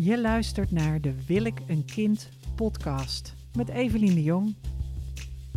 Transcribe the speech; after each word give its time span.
Je 0.00 0.20
luistert 0.20 0.70
naar 0.70 1.00
de 1.00 1.24
Wil 1.26 1.44
ik 1.44 1.60
een 1.66 1.84
kind 1.84 2.28
podcast 2.54 3.34
met 3.56 3.68
Evelien 3.68 4.14
de 4.14 4.22
Jong. 4.22 4.56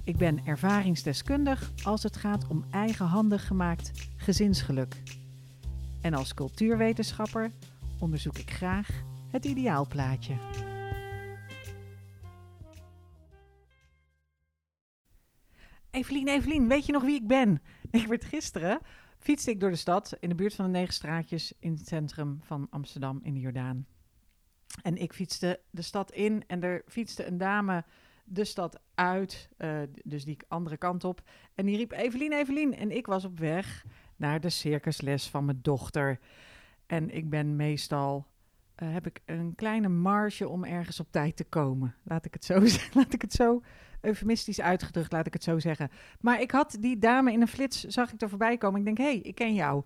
Ik 0.04 0.18
ben 0.18 0.46
ervaringsdeskundig 0.46 1.72
als 1.84 2.04
het 2.04 2.16
gaat 2.16 2.48
om 2.48 2.66
eigenhandig 2.72 3.48
gemaakt 3.48 4.10
gezinsgeluk. 4.18 5.02
En 6.02 6.14
als 6.14 6.34
cultuurwetenschapper 6.34 7.52
onderzoek 8.00 8.38
ik 8.38 8.52
graag 8.52 9.04
het 9.32 9.46
ideaalplaatje. 9.46 10.34
Evelien, 15.92 16.28
Evelien, 16.28 16.68
weet 16.68 16.86
je 16.86 16.92
nog 16.92 17.04
wie 17.04 17.16
ik 17.16 17.28
ben? 17.28 17.62
Ik 17.92 18.08
werd 18.08 18.26
gisteren, 18.26 18.80
fietste 19.20 19.52
ik 19.52 19.60
door 19.60 19.70
de 19.70 19.76
stad 19.76 20.18
in 20.20 20.30
de 20.30 20.36
buurt 20.36 20.56
van 20.56 20.66
de 20.66 20.72
negen 20.72 20.94
straatjes 20.94 21.54
in 21.60 21.72
het 21.72 21.88
centrum 21.88 22.40
van 22.44 22.68
Amsterdam 22.70 23.20
in 23.24 23.34
de 23.34 23.40
Jordaan. 23.40 23.86
En 24.82 24.98
ik 24.98 25.14
fietste 25.14 25.60
de 25.70 25.82
stad 25.82 26.12
in 26.12 26.44
en 26.48 26.64
er 26.64 26.84
fietste 26.88 27.26
een 27.26 27.38
dame 27.38 27.84
de 28.24 28.44
stad 28.44 28.80
uit, 28.96 29.50
uh, 29.58 29.80
dus 30.04 30.26
die 30.26 30.38
andere 30.48 30.78
kant 30.78 31.04
op. 31.04 31.22
En 31.56 31.66
die 31.66 31.78
riep 31.78 31.92
Evelien, 31.92 32.34
Evelien. 32.34 32.76
En 32.76 32.92
ik 32.92 33.06
was 33.06 33.26
op 33.26 33.40
weg 33.40 33.86
naar 34.16 34.40
de 34.40 34.50
circusles 34.50 35.30
van 35.30 35.46
mijn 35.46 35.60
dochter. 35.62 36.20
En 36.86 37.10
ik 37.10 37.30
ben 37.30 37.56
meestal, 37.56 38.26
uh, 38.84 38.94
heb 38.94 39.06
ik 39.06 39.22
een 39.26 39.56
kleine 39.56 39.90
marge 39.90 40.48
om 40.48 40.64
ergens 40.64 41.00
op 41.00 41.12
tijd 41.12 41.36
te 41.36 41.44
komen. 41.44 41.96
Laat 42.04 42.26
ik 42.26 42.34
het 42.34 42.46
zo, 42.46 42.54
laat 43.00 43.14
ik 43.14 43.22
het 43.22 43.34
zo 43.34 43.62
eufemistisch 44.02 44.62
uitgedrukt, 44.62 45.12
laat 45.12 45.28
ik 45.28 45.34
het 45.34 45.44
zo 45.44 45.60
zeggen. 45.60 45.90
Maar 46.20 46.42
ik 46.42 46.52
had 46.52 46.78
die 46.80 46.98
dame 46.98 47.32
in 47.32 47.42
een 47.42 47.48
flits, 47.48 47.84
zag 47.84 48.14
ik 48.14 48.22
er 48.22 48.30
voorbij 48.30 48.58
komen. 48.58 48.80
Ik 48.80 48.86
denk, 48.86 48.98
hé, 48.98 49.04
hey, 49.04 49.18
ik 49.18 49.36
ken 49.36 49.54
jou. 49.54 49.84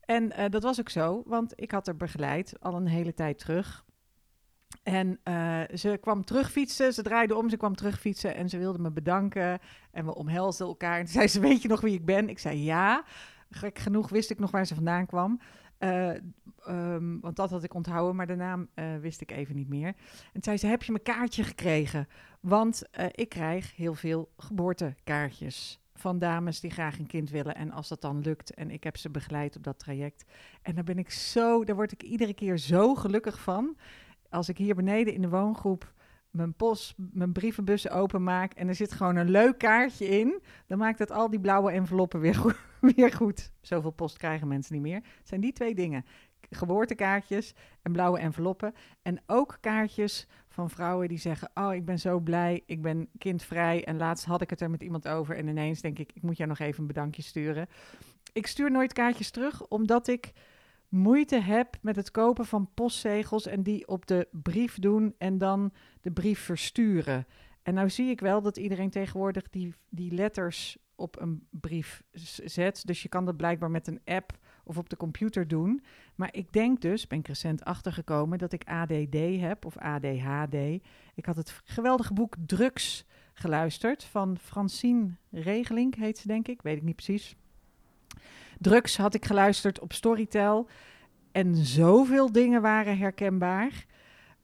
En 0.00 0.32
uh, 0.38 0.44
dat 0.50 0.62
was 0.62 0.80
ook 0.80 0.88
zo, 0.88 1.22
want 1.26 1.52
ik 1.56 1.70
had 1.70 1.88
er 1.88 1.96
begeleid 1.96 2.60
al 2.60 2.74
een 2.74 2.86
hele 2.86 3.14
tijd 3.14 3.38
terug. 3.38 3.84
En 4.82 5.20
uh, 5.24 5.60
ze 5.74 5.98
kwam 6.00 6.24
terugfietsen, 6.24 6.94
ze 6.94 7.02
draaide 7.02 7.36
om, 7.36 7.48
ze 7.48 7.56
kwam 7.56 7.74
terugfietsen 7.74 8.34
en 8.34 8.48
ze 8.48 8.58
wilde 8.58 8.78
me 8.78 8.90
bedanken. 8.90 9.58
En 9.90 10.04
we 10.04 10.14
omhelsden 10.14 10.66
elkaar. 10.66 10.98
En 10.98 11.04
toen 11.04 11.12
zei 11.12 11.28
ze, 11.28 11.40
weet 11.40 11.62
je 11.62 11.68
nog 11.68 11.80
wie 11.80 11.94
ik 11.94 12.04
ben? 12.04 12.28
Ik 12.28 12.38
zei 12.38 12.62
ja. 12.62 13.04
Gek 13.50 13.78
genoeg 13.78 14.08
wist 14.08 14.30
ik 14.30 14.38
nog 14.38 14.50
waar 14.50 14.66
ze 14.66 14.74
vandaan 14.74 15.06
kwam. 15.06 15.40
Uh, 15.78 16.14
um, 16.68 17.20
want 17.20 17.36
dat 17.36 17.50
had 17.50 17.62
ik 17.62 17.74
onthouden, 17.74 18.16
maar 18.16 18.26
de 18.26 18.36
naam 18.36 18.68
uh, 18.74 18.96
wist 18.96 19.20
ik 19.20 19.30
even 19.30 19.56
niet 19.56 19.68
meer. 19.68 19.94
En 20.32 20.42
zei 20.42 20.56
ze, 20.56 20.66
heb 20.66 20.82
je 20.82 20.92
mijn 20.92 21.04
kaartje 21.04 21.44
gekregen? 21.44 22.08
Want 22.40 22.82
ik 23.10 23.28
krijg 23.28 23.76
heel 23.76 23.94
veel 23.94 24.32
geboortekaartjes 24.36 25.80
van 25.94 26.18
dames 26.18 26.60
die 26.60 26.70
graag 26.70 26.98
een 26.98 27.06
kind 27.06 27.30
willen. 27.30 27.54
En 27.54 27.70
als 27.70 27.88
dat 27.88 28.00
dan 28.00 28.20
lukt, 28.20 28.54
en 28.54 28.70
ik 28.70 28.84
heb 28.84 28.96
ze 28.96 29.10
begeleid 29.10 29.56
op 29.56 29.62
dat 29.62 29.78
traject. 29.78 30.24
En 30.62 30.74
daar 30.74 30.84
ben 30.84 30.98
ik 30.98 31.10
zo, 31.10 31.64
daar 31.64 31.76
word 31.76 31.92
ik 31.92 32.02
iedere 32.02 32.34
keer 32.34 32.58
zo 32.58 32.94
gelukkig 32.94 33.40
van 33.40 33.76
als 34.30 34.48
ik 34.48 34.58
hier 34.58 34.74
beneden 34.74 35.14
in 35.14 35.22
de 35.22 35.28
woongroep 35.28 35.92
mijn 36.30 36.54
post, 36.54 36.94
mijn 36.96 37.32
brievenbussen 37.32 37.90
openmaak 37.90 38.52
en 38.52 38.68
er 38.68 38.74
zit 38.74 38.92
gewoon 38.92 39.16
een 39.16 39.30
leuk 39.30 39.58
kaartje 39.58 40.06
in, 40.06 40.42
dan 40.66 40.78
maakt 40.78 40.98
dat 40.98 41.10
al 41.10 41.30
die 41.30 41.40
blauwe 41.40 41.70
enveloppen 41.70 42.20
weer 42.20 42.34
goed. 42.34 42.56
Weer 42.96 43.12
goed. 43.12 43.52
Zoveel 43.60 43.90
post 43.90 44.16
krijgen 44.16 44.48
mensen 44.48 44.74
niet 44.74 44.82
meer. 44.82 45.02
Het 45.18 45.28
zijn 45.28 45.40
die 45.40 45.52
twee 45.52 45.74
dingen. 45.74 46.04
Geboortekaartjes 46.50 47.54
en 47.82 47.92
blauwe 47.92 48.18
enveloppen. 48.18 48.74
En 49.02 49.20
ook 49.26 49.58
kaartjes 49.60 50.26
van 50.48 50.70
vrouwen 50.70 51.08
die 51.08 51.18
zeggen: 51.18 51.50
Oh, 51.54 51.74
ik 51.74 51.84
ben 51.84 51.98
zo 51.98 52.20
blij, 52.20 52.62
ik 52.66 52.82
ben 52.82 53.08
kindvrij. 53.18 53.84
En 53.84 53.96
laatst 53.96 54.24
had 54.24 54.40
ik 54.40 54.50
het 54.50 54.60
er 54.60 54.70
met 54.70 54.82
iemand 54.82 55.08
over. 55.08 55.36
En 55.36 55.48
ineens 55.48 55.80
denk 55.80 55.98
ik: 55.98 56.12
Ik 56.12 56.22
moet 56.22 56.36
jou 56.36 56.48
nog 56.48 56.58
even 56.58 56.80
een 56.80 56.86
bedankje 56.86 57.22
sturen. 57.22 57.68
Ik 58.32 58.46
stuur 58.46 58.70
nooit 58.70 58.92
kaartjes 58.92 59.30
terug, 59.30 59.66
omdat 59.66 60.08
ik 60.08 60.32
moeite 60.88 61.40
heb 61.40 61.76
met 61.82 61.96
het 61.96 62.10
kopen 62.10 62.46
van 62.46 62.70
postzegels 62.74 63.46
en 63.46 63.62
die 63.62 63.88
op 63.88 64.06
de 64.06 64.28
brief 64.30 64.78
doen 64.78 65.14
en 65.18 65.38
dan 65.38 65.72
de 66.00 66.10
brief 66.10 66.40
versturen. 66.40 67.26
En 67.62 67.74
nou 67.74 67.90
zie 67.90 68.10
ik 68.10 68.20
wel 68.20 68.42
dat 68.42 68.56
iedereen 68.56 68.90
tegenwoordig 68.90 69.50
die, 69.50 69.74
die 69.88 70.12
letters 70.12 70.78
op 70.94 71.20
een 71.20 71.46
brief 71.50 72.02
zet. 72.44 72.86
Dus 72.86 73.02
je 73.02 73.08
kan 73.08 73.24
dat 73.24 73.36
blijkbaar 73.36 73.70
met 73.70 73.86
een 73.86 74.00
app 74.04 74.38
of 74.64 74.78
op 74.78 74.88
de 74.88 74.96
computer 74.96 75.48
doen. 75.48 75.82
Maar 76.14 76.28
ik 76.32 76.52
denk 76.52 76.80
dus, 76.80 77.06
ben 77.06 77.18
ik 77.18 77.26
recent 77.26 77.64
achtergekomen, 77.64 78.38
dat 78.38 78.52
ik 78.52 78.64
ADD 78.64 79.40
heb 79.40 79.64
of 79.64 79.76
ADHD. 79.76 80.54
Ik 81.14 81.24
had 81.24 81.36
het 81.36 81.60
geweldige 81.64 82.12
boek 82.12 82.34
Drugs 82.46 83.04
geluisterd 83.34 84.04
van 84.04 84.38
Francine 84.38 85.16
Regeling, 85.30 85.96
heet 85.96 86.18
ze 86.18 86.26
denk 86.26 86.48
ik, 86.48 86.62
weet 86.62 86.76
ik 86.76 86.82
niet 86.82 86.96
precies. 86.96 87.36
Drugs 88.58 88.96
had 88.96 89.14
ik 89.14 89.24
geluisterd 89.24 89.80
op 89.80 89.92
Storytel. 89.92 90.68
En 91.32 91.54
zoveel 91.56 92.32
dingen 92.32 92.62
waren 92.62 92.98
herkenbaar. 92.98 93.86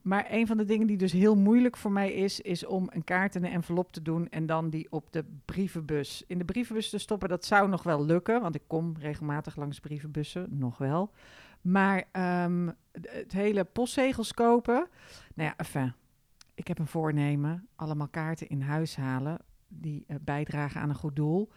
Maar 0.02 0.26
een 0.30 0.46
van 0.46 0.56
de 0.56 0.64
dingen 0.64 0.86
die 0.86 0.96
dus 0.96 1.12
heel 1.12 1.36
moeilijk 1.36 1.76
voor 1.76 1.92
mij 1.92 2.12
is, 2.12 2.40
is 2.40 2.66
om 2.66 2.88
een 2.92 3.04
kaart 3.04 3.34
in 3.34 3.44
een 3.44 3.50
envelop 3.50 3.92
te 3.92 4.02
doen 4.02 4.28
en 4.28 4.46
dan 4.46 4.70
die 4.70 4.86
op 4.90 5.12
de 5.12 5.24
brievenbus. 5.44 6.24
In 6.26 6.38
de 6.38 6.44
brievenbus 6.44 6.90
te 6.90 6.98
stoppen, 6.98 7.28
dat 7.28 7.44
zou 7.44 7.68
nog 7.68 7.82
wel 7.82 8.04
lukken, 8.04 8.40
want 8.40 8.54
ik 8.54 8.62
kom 8.66 8.94
regelmatig 8.98 9.56
langs 9.56 9.80
brievenbussen, 9.80 10.46
nog 10.50 10.78
wel. 10.78 11.10
Maar 11.60 12.04
um, 12.44 12.74
het 13.00 13.32
hele 13.32 13.64
postzegels 13.64 14.34
kopen, 14.34 14.88
nou 15.34 15.48
ja, 15.48 15.56
enfin, 15.56 15.92
ik 16.54 16.68
heb 16.68 16.78
een 16.78 16.86
voornemen, 16.86 17.68
allemaal 17.76 18.08
kaarten 18.08 18.48
in 18.48 18.60
huis 18.60 18.96
halen 18.96 19.38
die 19.68 20.04
uh, 20.06 20.16
bijdragen 20.20 20.80
aan 20.80 20.88
een 20.88 20.94
goed 20.94 21.16
doel. 21.16 21.50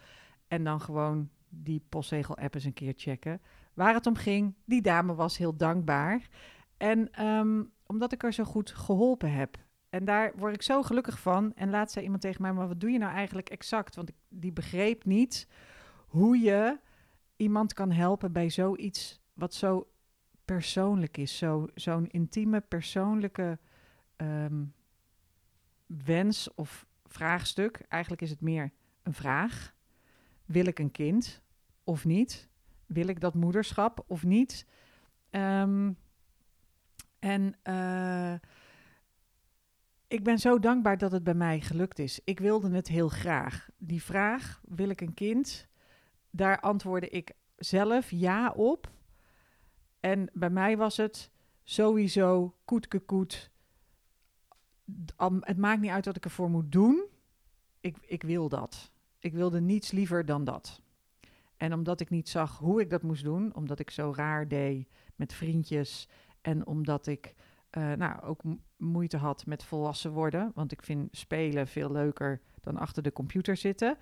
En 0.48 0.64
dan 0.64 0.82
gewoon 0.82 1.30
die 1.64 1.86
postzegel-app 1.90 2.54
eens 2.54 2.64
een 2.64 2.74
keer 2.74 2.94
checken. 2.96 3.42
Waar 3.74 3.94
het 3.94 4.06
om 4.06 4.16
ging, 4.16 4.56
die 4.66 4.82
dame 4.82 5.16
was 5.16 5.38
heel 5.38 5.58
dankbaar. 5.58 6.28
En 6.78 7.26
um, 7.26 7.72
omdat 7.86 8.12
ik 8.12 8.24
er 8.24 8.34
zo 8.34 8.44
goed 8.44 8.72
geholpen 8.72 9.34
heb. 9.34 9.58
En 9.90 10.06
daar 10.06 10.34
word 10.36 10.54
ik 10.54 10.62
zo 10.62 10.84
gelukkig 10.84 11.20
van. 11.20 11.54
En 11.56 11.70
laat 11.70 11.92
zei 11.92 12.04
iemand 12.04 12.22
tegen 12.22 12.42
mij, 12.42 12.54
maar 12.54 12.68
wat 12.68 12.80
doe 12.80 12.90
je 12.90 12.98
nou 12.98 13.14
eigenlijk 13.14 13.50
exact? 13.50 13.96
Want 13.96 14.10
ik, 14.10 14.16
die 14.30 14.52
begreep 14.52 15.06
niet 15.06 15.48
hoe 16.08 16.40
je 16.40 16.80
iemand 17.36 17.74
kan 17.74 17.92
helpen 17.92 18.32
bij 18.32 18.50
zoiets 18.50 19.22
wat 19.34 19.54
zo 19.54 19.88
persoonlijk 20.46 21.18
is. 21.18 21.38
Zo, 21.38 21.68
zo'n 21.74 22.08
intieme, 22.08 22.62
persoonlijke 22.62 23.60
um, 24.18 24.74
wens 25.86 26.54
of 26.54 26.86
vraagstuk. 27.06 27.80
Eigenlijk 27.88 28.22
is 28.22 28.30
het 28.30 28.42
meer 28.42 28.72
een 29.04 29.14
vraag. 29.14 29.74
Wil 30.46 30.66
ik 30.66 30.80
een 30.80 30.92
kind 30.92 31.42
of 31.88 32.06
niet? 32.06 32.50
Wil 32.86 33.08
ik 33.08 33.20
dat 33.20 33.34
moederschap 33.34 34.04
of 34.08 34.24
niet? 34.24 34.66
Um, 35.30 35.98
en 37.20 37.56
uh, 37.64 38.34
ik 40.08 40.24
ben 40.24 40.40
zo 40.40 40.60
dankbaar 40.60 40.98
dat 40.98 41.12
het 41.12 41.24
bij 41.24 41.34
mij 41.34 41.62
gelukt 41.62 42.00
is. 42.00 42.20
Ik 42.24 42.40
wilde 42.40 42.70
het 42.70 42.88
heel 42.88 43.10
graag. 43.10 43.70
Die 43.78 44.04
vraag, 44.04 44.62
wil 44.68 44.90
ik 44.90 45.02
een 45.02 45.14
kind? 45.14 45.68
Daar 46.30 46.60
antwoordde 46.60 47.10
ik 47.10 47.34
zelf 47.56 48.12
ja 48.12 48.52
op. 48.52 48.92
En 50.00 50.30
bij 50.34 50.50
mij 50.50 50.78
was 50.78 50.98
het 50.98 51.32
sowieso 51.64 52.56
koetke 52.66 53.00
koet. 53.00 53.52
Het 55.40 55.58
maakt 55.58 55.82
niet 55.82 55.92
uit 55.92 56.06
wat 56.06 56.16
ik 56.16 56.26
ervoor 56.26 56.50
moet 56.50 56.72
doen. 56.72 57.06
Ik, 57.80 57.98
ik 58.02 58.24
wil 58.24 58.50
dat. 58.50 58.92
Ik 59.20 59.34
wilde 59.34 59.62
niets 59.62 59.92
liever 59.92 60.26
dan 60.26 60.44
dat. 60.44 60.82
En 61.58 61.74
omdat 61.74 62.00
ik 62.00 62.10
niet 62.10 62.30
zag 62.30 62.58
hoe 62.58 62.82
ik 62.82 62.90
dat 62.90 63.04
moest 63.04 63.24
doen, 63.24 63.56
omdat 63.56 63.80
ik 63.80 63.90
zo 63.90 64.14
raar 64.16 64.48
deed 64.48 64.88
met 65.16 65.34
vriendjes 65.34 66.10
en 66.42 66.66
omdat 66.66 67.08
ik 67.08 67.36
uh, 67.78 67.94
nou, 67.94 68.22
ook 68.22 68.42
moeite 68.78 69.18
had 69.18 69.46
met 69.46 69.64
volwassen 69.64 70.12
worden, 70.12 70.52
want 70.54 70.72
ik 70.72 70.84
vind 70.84 71.18
spelen 71.18 71.68
veel 71.68 71.92
leuker 71.92 72.42
dan 72.62 72.78
achter 72.78 73.04
de 73.04 73.12
computer 73.12 73.58
zitten. 73.58 73.98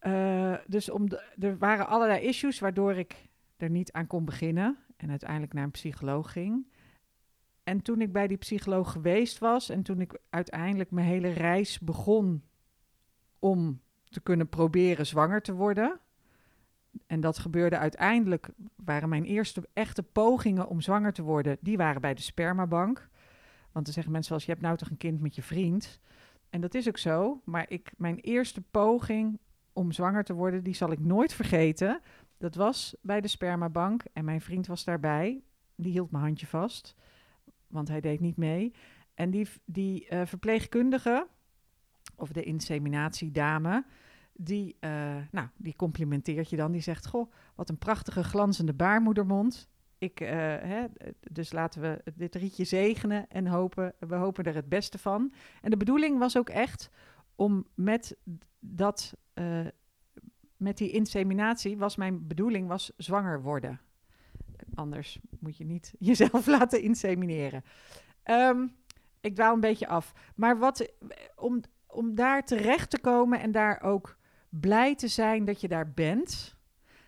Uh, 0.00 0.56
dus 0.66 0.90
om 0.90 1.06
er 1.38 1.58
waren 1.58 1.86
allerlei 1.86 2.26
issues 2.26 2.58
waardoor 2.58 2.94
ik 2.94 3.28
er 3.56 3.70
niet 3.70 3.92
aan 3.92 4.06
kon 4.06 4.24
beginnen 4.24 4.78
en 4.96 5.10
uiteindelijk 5.10 5.52
naar 5.52 5.64
een 5.64 5.70
psycholoog 5.70 6.32
ging. 6.32 6.66
En 7.62 7.82
toen 7.82 8.00
ik 8.00 8.12
bij 8.12 8.26
die 8.26 8.36
psycholoog 8.36 8.92
geweest 8.92 9.38
was 9.38 9.68
en 9.68 9.82
toen 9.82 10.00
ik 10.00 10.18
uiteindelijk 10.30 10.90
mijn 10.90 11.06
hele 11.06 11.28
reis 11.28 11.78
begon 11.78 12.44
om 13.38 13.80
te 14.04 14.20
kunnen 14.20 14.48
proberen 14.48 15.06
zwanger 15.06 15.42
te 15.42 15.52
worden. 15.52 16.00
En 17.06 17.20
dat 17.20 17.38
gebeurde 17.38 17.78
uiteindelijk, 17.78 18.48
waren 18.76 19.08
mijn 19.08 19.24
eerste 19.24 19.68
echte 19.72 20.02
pogingen 20.02 20.68
om 20.68 20.80
zwanger 20.80 21.12
te 21.12 21.22
worden, 21.22 21.56
die 21.60 21.76
waren 21.76 22.00
bij 22.00 22.14
de 22.14 22.22
spermabank. 22.22 23.08
Want 23.72 23.84
dan 23.84 23.94
zeggen 23.94 24.12
mensen 24.12 24.32
wel 24.32 24.40
je 24.40 24.50
hebt 24.50 24.62
nou 24.62 24.76
toch 24.76 24.90
een 24.90 24.96
kind 24.96 25.20
met 25.20 25.34
je 25.34 25.42
vriend. 25.42 26.00
En 26.50 26.60
dat 26.60 26.74
is 26.74 26.88
ook 26.88 26.98
zo, 26.98 27.40
maar 27.44 27.64
ik, 27.68 27.92
mijn 27.96 28.18
eerste 28.18 28.60
poging 28.60 29.38
om 29.72 29.92
zwanger 29.92 30.24
te 30.24 30.32
worden, 30.32 30.64
die 30.64 30.74
zal 30.74 30.92
ik 30.92 31.00
nooit 31.00 31.32
vergeten. 31.32 32.00
Dat 32.38 32.54
was 32.54 32.96
bij 33.02 33.20
de 33.20 33.28
spermabank 33.28 34.02
en 34.12 34.24
mijn 34.24 34.40
vriend 34.40 34.66
was 34.66 34.84
daarbij. 34.84 35.42
Die 35.74 35.92
hield 35.92 36.10
mijn 36.10 36.24
handje 36.24 36.46
vast, 36.46 36.94
want 37.66 37.88
hij 37.88 38.00
deed 38.00 38.20
niet 38.20 38.36
mee. 38.36 38.74
En 39.14 39.30
die, 39.30 39.48
die 39.64 40.06
uh, 40.10 40.20
verpleegkundige, 40.24 41.26
of 42.16 42.32
de 42.32 42.42
inseminatiedame, 42.42 43.84
die, 44.36 44.76
uh, 44.80 45.16
nou, 45.30 45.48
die 45.56 45.76
complimenteert 45.76 46.50
je 46.50 46.56
dan. 46.56 46.72
Die 46.72 46.80
zegt, 46.80 47.06
goh, 47.06 47.32
wat 47.54 47.68
een 47.68 47.78
prachtige 47.78 48.24
glanzende 48.24 48.74
baarmoedermond. 48.74 49.68
Ik, 49.98 50.20
eh, 50.20 50.28
hè, 50.60 50.84
dus 51.20 51.52
laten 51.52 51.80
we 51.80 52.02
dit 52.14 52.34
rietje 52.34 52.64
zegenen 52.64 53.28
en 53.28 53.46
hopen, 53.46 53.94
we 53.98 54.14
hopen 54.14 54.44
er 54.44 54.54
het 54.54 54.68
beste 54.68 54.98
van. 54.98 55.32
En 55.62 55.70
de 55.70 55.76
bedoeling 55.76 56.18
was 56.18 56.36
ook 56.36 56.48
echt 56.48 56.90
om 57.34 57.66
met 57.74 58.16
dat, 58.58 59.14
eh, 59.34 59.66
met 60.56 60.78
die 60.78 60.90
inseminatie, 60.90 61.78
was 61.78 61.96
mijn 61.96 62.26
bedoeling 62.26 62.68
was 62.68 62.92
zwanger 62.96 63.42
worden. 63.42 63.80
Anders 64.74 65.20
moet 65.38 65.56
je 65.56 65.64
niet 65.64 65.94
jezelf 66.10 66.46
laten 66.46 66.82
insemineren. 66.82 67.64
Ehm, 68.22 68.66
ik 69.20 69.34
dwaal 69.34 69.54
een 69.54 69.60
beetje 69.60 69.86
af. 69.86 70.12
Maar 70.36 70.58
wat, 70.58 70.92
om, 71.36 71.60
om 71.86 72.14
daar 72.14 72.44
terecht 72.44 72.90
te 72.90 73.00
komen 73.00 73.40
en 73.40 73.52
daar 73.52 73.82
ook 73.82 74.16
blij 74.60 74.94
te 74.94 75.08
zijn 75.08 75.44
dat 75.44 75.60
je 75.60 75.68
daar 75.68 75.92
bent. 75.92 76.56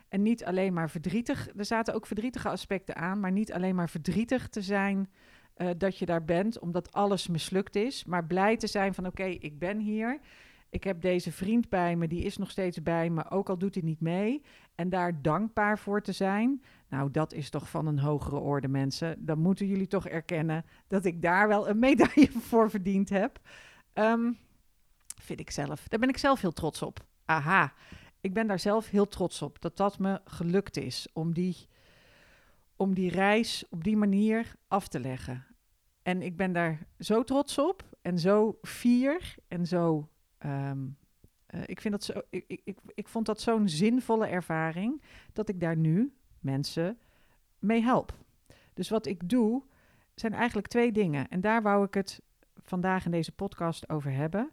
En 0.08 0.22
niet 0.22 0.44
alleen 0.44 0.72
maar 0.72 0.90
verdrietig. 0.90 1.48
Er 1.56 1.64
zaten 1.64 1.94
ook 1.94 2.06
verdrietige 2.06 2.48
aspecten 2.48 2.96
aan, 2.96 3.20
maar 3.20 3.32
niet 3.32 3.52
alleen 3.52 3.74
maar 3.74 3.88
verdrietig 3.88 4.48
te 4.48 4.62
zijn 4.62 5.10
uh, 5.56 5.70
dat 5.78 5.98
je 5.98 6.06
daar 6.06 6.24
bent, 6.24 6.58
omdat 6.58 6.92
alles 6.92 7.28
mislukt 7.28 7.76
is. 7.76 8.04
Maar 8.04 8.26
blij 8.26 8.56
te 8.56 8.66
zijn 8.66 8.94
van 8.94 9.06
oké, 9.06 9.24
ik 9.24 9.58
ben 9.58 9.78
hier. 9.78 10.20
Ik 10.70 10.84
heb 10.84 11.00
deze 11.00 11.32
vriend 11.32 11.68
bij 11.68 11.96
me, 11.96 12.08
die 12.08 12.22
is 12.22 12.36
nog 12.36 12.50
steeds 12.50 12.82
bij 12.82 13.10
me, 13.10 13.30
ook 13.30 13.48
al 13.48 13.58
doet 13.58 13.74
hij 13.74 13.84
niet 13.84 14.00
mee. 14.00 14.42
En 14.74 14.88
daar 14.88 15.22
dankbaar 15.22 15.78
voor 15.78 16.02
te 16.02 16.12
zijn. 16.12 16.62
Nou, 16.88 17.10
dat 17.10 17.32
is 17.32 17.50
toch 17.50 17.70
van 17.70 17.86
een 17.86 17.98
hogere 17.98 18.38
orde, 18.38 18.68
mensen. 18.68 19.24
Dan 19.24 19.38
moeten 19.38 19.66
jullie 19.66 19.86
toch 19.86 20.06
erkennen 20.08 20.64
dat 20.86 21.04
ik 21.04 21.22
daar 21.22 21.48
wel 21.48 21.68
een 21.68 21.78
medaille 21.78 22.30
voor 22.48 22.70
verdiend 22.70 23.08
heb. 23.08 23.38
Um, 23.94 24.38
vind 25.20 25.40
ik 25.40 25.50
zelf. 25.50 25.88
Daar 25.88 26.00
ben 26.00 26.08
ik 26.08 26.18
zelf 26.18 26.40
heel 26.40 26.52
trots 26.52 26.82
op. 26.82 27.04
Aha, 27.26 27.72
ik 28.20 28.34
ben 28.34 28.46
daar 28.46 28.58
zelf 28.58 28.88
heel 28.88 29.08
trots 29.08 29.42
op 29.42 29.60
dat 29.60 29.76
dat 29.76 29.98
me 29.98 30.20
gelukt 30.24 30.76
is 30.76 31.08
om 31.12 31.32
die, 31.32 31.56
om 32.76 32.94
die 32.94 33.10
reis 33.10 33.64
op 33.70 33.84
die 33.84 33.96
manier 33.96 34.54
af 34.68 34.88
te 34.88 35.00
leggen. 35.00 35.46
En 36.02 36.22
ik 36.22 36.36
ben 36.36 36.52
daar 36.52 36.86
zo 36.98 37.24
trots 37.24 37.58
op 37.58 37.96
en 38.02 38.18
zo 38.18 38.58
fier 38.62 39.34
en 39.48 39.66
zo. 39.66 40.08
Um, 40.46 40.98
uh, 41.54 41.60
ik, 41.66 41.80
vind 41.80 41.94
dat 41.94 42.04
zo 42.04 42.20
ik, 42.30 42.60
ik, 42.64 42.78
ik 42.94 43.08
vond 43.08 43.26
dat 43.26 43.40
zo'n 43.40 43.68
zinvolle 43.68 44.26
ervaring 44.26 45.02
dat 45.32 45.48
ik 45.48 45.60
daar 45.60 45.76
nu 45.76 46.16
mensen 46.40 46.98
mee 47.58 47.82
help. 47.82 48.14
Dus 48.74 48.88
wat 48.88 49.06
ik 49.06 49.28
doe, 49.28 49.62
zijn 50.14 50.32
eigenlijk 50.32 50.66
twee 50.66 50.92
dingen. 50.92 51.28
En 51.28 51.40
daar 51.40 51.62
wou 51.62 51.84
ik 51.84 51.94
het 51.94 52.22
vandaag 52.54 53.04
in 53.04 53.10
deze 53.10 53.32
podcast 53.32 53.88
over 53.88 54.12
hebben. 54.12 54.50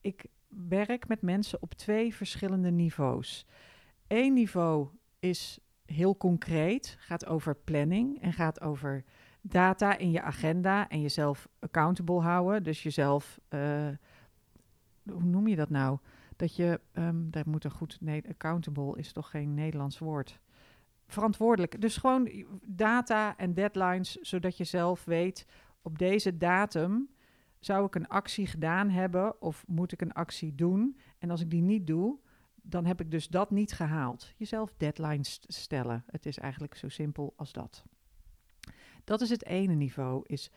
Ik 0.00 0.24
werk 0.68 1.08
met 1.08 1.22
mensen 1.22 1.62
op 1.62 1.72
twee 1.74 2.14
verschillende 2.14 2.70
niveaus. 2.70 3.46
Eén 4.06 4.32
niveau 4.32 4.88
is 5.18 5.58
heel 5.84 6.16
concreet, 6.16 6.96
gaat 6.98 7.26
over 7.26 7.56
planning 7.56 8.22
en 8.22 8.32
gaat 8.32 8.60
over 8.60 9.04
data 9.40 9.96
in 9.96 10.10
je 10.10 10.22
agenda 10.22 10.88
en 10.88 11.00
jezelf 11.00 11.48
accountable 11.58 12.20
houden. 12.20 12.62
Dus 12.62 12.82
jezelf, 12.82 13.40
uh, 13.50 13.88
hoe 15.02 15.24
noem 15.24 15.48
je 15.48 15.56
dat 15.56 15.70
nou? 15.70 15.98
Dat 16.36 16.56
je, 16.56 16.80
um, 16.92 17.30
daar 17.30 17.48
moet 17.48 17.64
een 17.64 17.70
goed, 17.70 17.98
nee, 18.00 18.28
accountable 18.28 18.98
is 18.98 19.12
toch 19.12 19.30
geen 19.30 19.54
Nederlands 19.54 19.98
woord. 19.98 20.40
Verantwoordelijk. 21.06 21.80
Dus 21.80 21.96
gewoon 21.96 22.46
data 22.66 23.36
en 23.36 23.54
deadlines, 23.54 24.14
zodat 24.14 24.56
je 24.56 24.64
zelf 24.64 25.04
weet, 25.04 25.46
op 25.82 25.98
deze 25.98 26.36
datum 26.36 27.08
zou 27.64 27.86
ik 27.86 27.94
een 27.94 28.08
actie 28.08 28.46
gedaan 28.46 28.90
hebben 28.90 29.42
of 29.42 29.64
moet 29.66 29.92
ik 29.92 30.00
een 30.00 30.12
actie 30.12 30.54
doen? 30.54 30.98
En 31.18 31.30
als 31.30 31.40
ik 31.40 31.50
die 31.50 31.62
niet 31.62 31.86
doe, 31.86 32.18
dan 32.54 32.84
heb 32.84 33.00
ik 33.00 33.10
dus 33.10 33.28
dat 33.28 33.50
niet 33.50 33.72
gehaald. 33.72 34.32
Jezelf 34.36 34.74
deadlines 34.76 35.40
stellen. 35.46 36.04
Het 36.06 36.26
is 36.26 36.38
eigenlijk 36.38 36.74
zo 36.74 36.88
simpel 36.88 37.32
als 37.36 37.52
dat. 37.52 37.84
Dat 39.04 39.20
is 39.20 39.30
het 39.30 39.44
ene 39.44 39.74
niveau, 39.74 40.22
is 40.26 40.50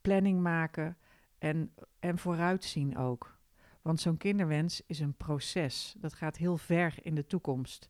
planning 0.00 0.40
maken 0.40 0.96
en, 1.38 1.74
en 1.98 2.18
vooruitzien 2.18 2.96
ook. 2.96 3.38
Want 3.82 4.00
zo'n 4.00 4.16
kinderwens 4.16 4.82
is 4.86 5.00
een 5.00 5.16
proces. 5.16 5.94
Dat 5.98 6.14
gaat 6.14 6.36
heel 6.36 6.56
ver 6.56 6.94
in 7.02 7.14
de 7.14 7.26
toekomst. 7.26 7.88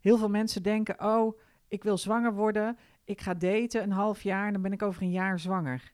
Heel 0.00 0.18
veel 0.18 0.30
mensen 0.30 0.62
denken: 0.62 1.04
oh, 1.04 1.40
ik 1.68 1.82
wil 1.82 1.98
zwanger 1.98 2.34
worden. 2.34 2.78
Ik 3.04 3.20
ga 3.20 3.34
daten 3.34 3.82
een 3.82 3.92
half 3.92 4.22
jaar 4.22 4.46
en 4.46 4.52
dan 4.52 4.62
ben 4.62 4.72
ik 4.72 4.82
over 4.82 5.02
een 5.02 5.10
jaar 5.10 5.38
zwanger. 5.38 5.92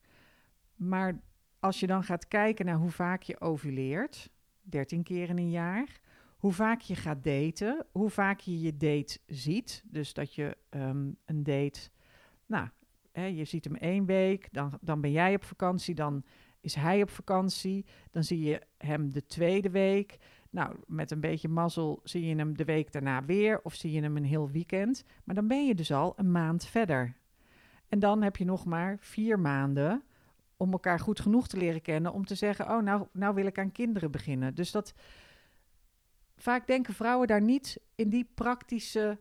Maar 0.74 1.20
als 1.60 1.80
je 1.80 1.86
dan 1.86 2.04
gaat 2.04 2.28
kijken 2.28 2.66
naar 2.66 2.76
hoe 2.76 2.90
vaak 2.90 3.22
je 3.22 3.40
ovuleert, 3.40 4.30
13 4.62 5.02
keer 5.02 5.28
in 5.28 5.38
een 5.38 5.50
jaar, 5.50 6.00
hoe 6.38 6.52
vaak 6.52 6.80
je 6.80 6.94
gaat 6.94 7.24
daten, 7.24 7.86
hoe 7.92 8.10
vaak 8.10 8.40
je 8.40 8.60
je 8.60 8.76
date 8.76 9.18
ziet. 9.26 9.82
Dus 9.86 10.12
dat 10.12 10.34
je 10.34 10.56
um, 10.70 11.16
een 11.24 11.42
date, 11.42 11.80
nou, 12.46 12.68
hè, 13.12 13.24
je 13.24 13.44
ziet 13.44 13.64
hem 13.64 13.74
één 13.74 14.04
week, 14.04 14.48
dan, 14.52 14.78
dan 14.80 15.00
ben 15.00 15.12
jij 15.12 15.34
op 15.34 15.44
vakantie, 15.44 15.94
dan 15.94 16.24
is 16.60 16.74
hij 16.74 17.02
op 17.02 17.10
vakantie, 17.10 17.86
dan 18.10 18.24
zie 18.24 18.40
je 18.40 18.62
hem 18.78 19.12
de 19.12 19.26
tweede 19.26 19.70
week. 19.70 20.18
Nou, 20.50 20.76
met 20.86 21.10
een 21.10 21.20
beetje 21.20 21.48
mazzel 21.48 22.00
zie 22.04 22.26
je 22.26 22.36
hem 22.36 22.56
de 22.56 22.64
week 22.64 22.92
daarna 22.92 23.24
weer 23.24 23.60
of 23.62 23.74
zie 23.74 23.92
je 23.92 24.02
hem 24.02 24.16
een 24.16 24.24
heel 24.24 24.50
weekend. 24.50 25.04
Maar 25.24 25.34
dan 25.34 25.48
ben 25.48 25.66
je 25.66 25.74
dus 25.74 25.92
al 25.92 26.12
een 26.16 26.32
maand 26.32 26.66
verder. 26.66 27.16
En 27.88 27.98
dan 27.98 28.22
heb 28.22 28.36
je 28.36 28.44
nog 28.44 28.64
maar 28.64 28.96
vier 29.00 29.40
maanden 29.40 30.02
om 30.58 30.72
elkaar 30.72 31.00
goed 31.00 31.20
genoeg 31.20 31.48
te 31.48 31.56
leren 31.56 31.82
kennen 31.82 32.12
om 32.12 32.24
te 32.24 32.34
zeggen, 32.34 32.70
oh, 32.70 32.82
nou, 32.82 33.06
nou 33.12 33.34
wil 33.34 33.46
ik 33.46 33.58
aan 33.58 33.72
kinderen 33.72 34.10
beginnen. 34.10 34.54
Dus 34.54 34.70
dat 34.70 34.94
vaak 36.36 36.66
denken 36.66 36.94
vrouwen 36.94 37.26
daar 37.26 37.42
niet 37.42 37.80
in 37.94 38.08
die 38.08 38.30
praktische 38.34 39.18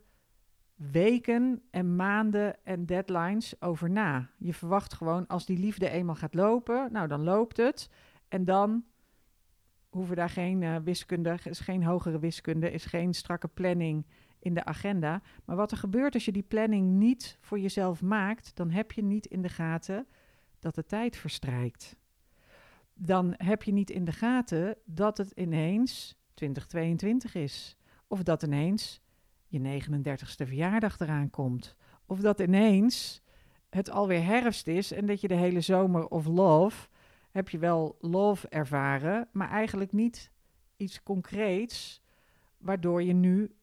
weken 0.75 1.61
en 1.71 1.95
maanden 1.95 2.65
en 2.65 2.85
deadlines 2.85 3.61
over 3.61 3.89
na. 3.89 4.29
Je 4.37 4.53
verwacht 4.53 4.93
gewoon 4.93 5.27
als 5.27 5.45
die 5.45 5.57
liefde 5.57 5.89
eenmaal 5.89 6.15
gaat 6.15 6.33
lopen, 6.33 6.91
nou 6.91 7.07
dan 7.07 7.23
loopt 7.23 7.57
het. 7.57 7.89
En 8.27 8.45
dan 8.45 8.85
hoeven 9.89 10.15
daar 10.15 10.29
geen 10.29 10.61
uh, 10.61 10.75
wiskunde, 10.83 11.37
is 11.43 11.59
geen 11.59 11.83
hogere 11.83 12.19
wiskunde, 12.19 12.71
is 12.71 12.85
geen 12.85 13.13
strakke 13.13 13.47
planning 13.47 14.05
in 14.39 14.53
de 14.53 14.65
agenda. 14.65 15.21
Maar 15.45 15.55
wat 15.55 15.71
er 15.71 15.77
gebeurt 15.77 16.13
als 16.13 16.25
je 16.25 16.31
die 16.31 16.43
planning 16.43 16.91
niet 16.91 17.37
voor 17.41 17.59
jezelf 17.59 18.01
maakt, 18.01 18.55
dan 18.55 18.69
heb 18.69 18.91
je 18.91 19.03
niet 19.03 19.25
in 19.25 19.41
de 19.41 19.49
gaten 19.49 20.07
dat 20.59 20.75
de 20.75 20.85
tijd 20.85 21.17
verstrijkt. 21.17 21.95
Dan 22.93 23.33
heb 23.37 23.63
je 23.63 23.71
niet 23.71 23.89
in 23.89 24.05
de 24.05 24.11
gaten 24.11 24.77
dat 24.85 25.17
het 25.17 25.31
ineens 25.31 26.15
2022 26.33 27.35
is. 27.35 27.77
Of 28.07 28.23
dat 28.23 28.43
ineens 28.43 29.01
je 29.47 29.81
39ste 29.81 30.47
verjaardag 30.47 30.99
eraan 30.99 31.29
komt. 31.29 31.75
Of 32.05 32.19
dat 32.19 32.39
ineens 32.39 33.21
het 33.69 33.89
alweer 33.89 34.23
herfst 34.23 34.67
is 34.67 34.91
en 34.91 35.05
dat 35.05 35.21
je 35.21 35.27
de 35.27 35.35
hele 35.35 35.61
zomer 35.61 36.07
of 36.07 36.25
love 36.25 36.87
heb 37.31 37.49
je 37.49 37.57
wel 37.57 37.97
love 37.99 38.47
ervaren, 38.47 39.27
maar 39.31 39.49
eigenlijk 39.49 39.91
niet 39.91 40.31
iets 40.77 41.03
concreets 41.03 42.01
waardoor 42.57 43.03
je 43.03 43.13
nu 43.13 43.55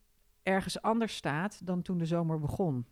ergens 0.42 0.82
anders 0.82 1.16
staat 1.16 1.66
dan 1.66 1.82
toen 1.82 1.98
de 1.98 2.06
zomer 2.06 2.40
begon. 2.40 2.86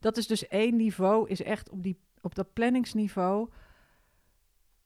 Dat 0.00 0.16
is 0.16 0.26
dus 0.26 0.48
één 0.48 0.76
niveau, 0.76 1.28
is 1.28 1.42
echt 1.42 1.70
op 1.70 1.82
die 1.82 1.98
op 2.26 2.34
dat 2.34 2.52
planningsniveau 2.52 3.48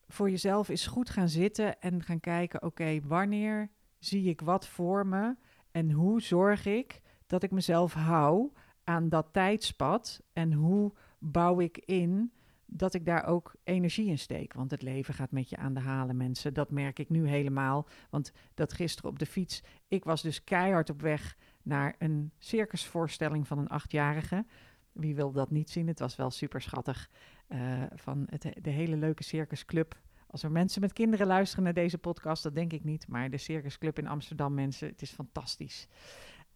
voor 0.08 0.30
jezelf 0.30 0.68
is 0.68 0.86
goed 0.86 1.10
gaan 1.10 1.28
zitten 1.28 1.80
en 1.80 2.02
gaan 2.02 2.20
kijken: 2.20 2.62
oké, 2.62 3.00
wanneer 3.04 3.70
zie 3.98 4.28
ik 4.28 4.40
wat 4.40 4.66
voor 4.68 5.06
me 5.06 5.36
en 5.70 5.90
hoe 5.90 6.22
zorg 6.22 6.66
ik 6.66 7.00
dat 7.26 7.42
ik 7.42 7.50
mezelf 7.50 7.92
hou 7.92 8.52
aan 8.84 9.08
dat 9.08 9.26
tijdspad 9.32 10.22
en 10.32 10.52
hoe 10.52 10.92
bouw 11.18 11.60
ik 11.60 11.78
in 11.78 12.32
dat 12.66 12.94
ik 12.94 13.04
daar 13.04 13.26
ook 13.26 13.54
energie 13.64 14.08
in 14.08 14.18
steek. 14.18 14.52
Want 14.52 14.70
het 14.70 14.82
leven 14.82 15.14
gaat 15.14 15.30
met 15.30 15.48
je 15.48 15.56
aan 15.56 15.74
de 15.74 15.80
halen, 15.80 16.16
mensen. 16.16 16.54
Dat 16.54 16.70
merk 16.70 16.98
ik 16.98 17.08
nu 17.08 17.28
helemaal. 17.28 17.88
Want 18.10 18.32
dat 18.54 18.72
gisteren 18.72 19.10
op 19.10 19.18
de 19.18 19.26
fiets, 19.26 19.62
ik 19.88 20.04
was 20.04 20.22
dus 20.22 20.44
keihard 20.44 20.90
op 20.90 21.00
weg 21.00 21.36
naar 21.62 21.94
een 21.98 22.32
circusvoorstelling 22.38 23.46
van 23.46 23.58
een 23.58 23.68
achtjarige. 23.68 24.44
Wie 24.92 25.14
wil 25.14 25.32
dat 25.32 25.50
niet 25.50 25.70
zien? 25.70 25.86
Het 25.86 25.98
was 25.98 26.16
wel 26.16 26.30
super 26.30 26.60
schattig. 26.60 27.10
Uh, 27.48 27.82
van 27.94 28.26
het, 28.30 28.46
de 28.62 28.70
hele 28.70 28.96
leuke 28.96 29.24
circusclub. 29.24 29.98
Als 30.26 30.42
er 30.42 30.50
mensen 30.50 30.80
met 30.80 30.92
kinderen 30.92 31.26
luisteren 31.26 31.64
naar 31.64 31.74
deze 31.74 31.98
podcast, 31.98 32.42
dat 32.42 32.54
denk 32.54 32.72
ik 32.72 32.84
niet. 32.84 33.08
Maar 33.08 33.30
de 33.30 33.38
circusclub 33.38 33.98
in 33.98 34.06
Amsterdam, 34.06 34.54
mensen, 34.54 34.88
het 34.88 35.02
is 35.02 35.10
fantastisch. 35.10 35.88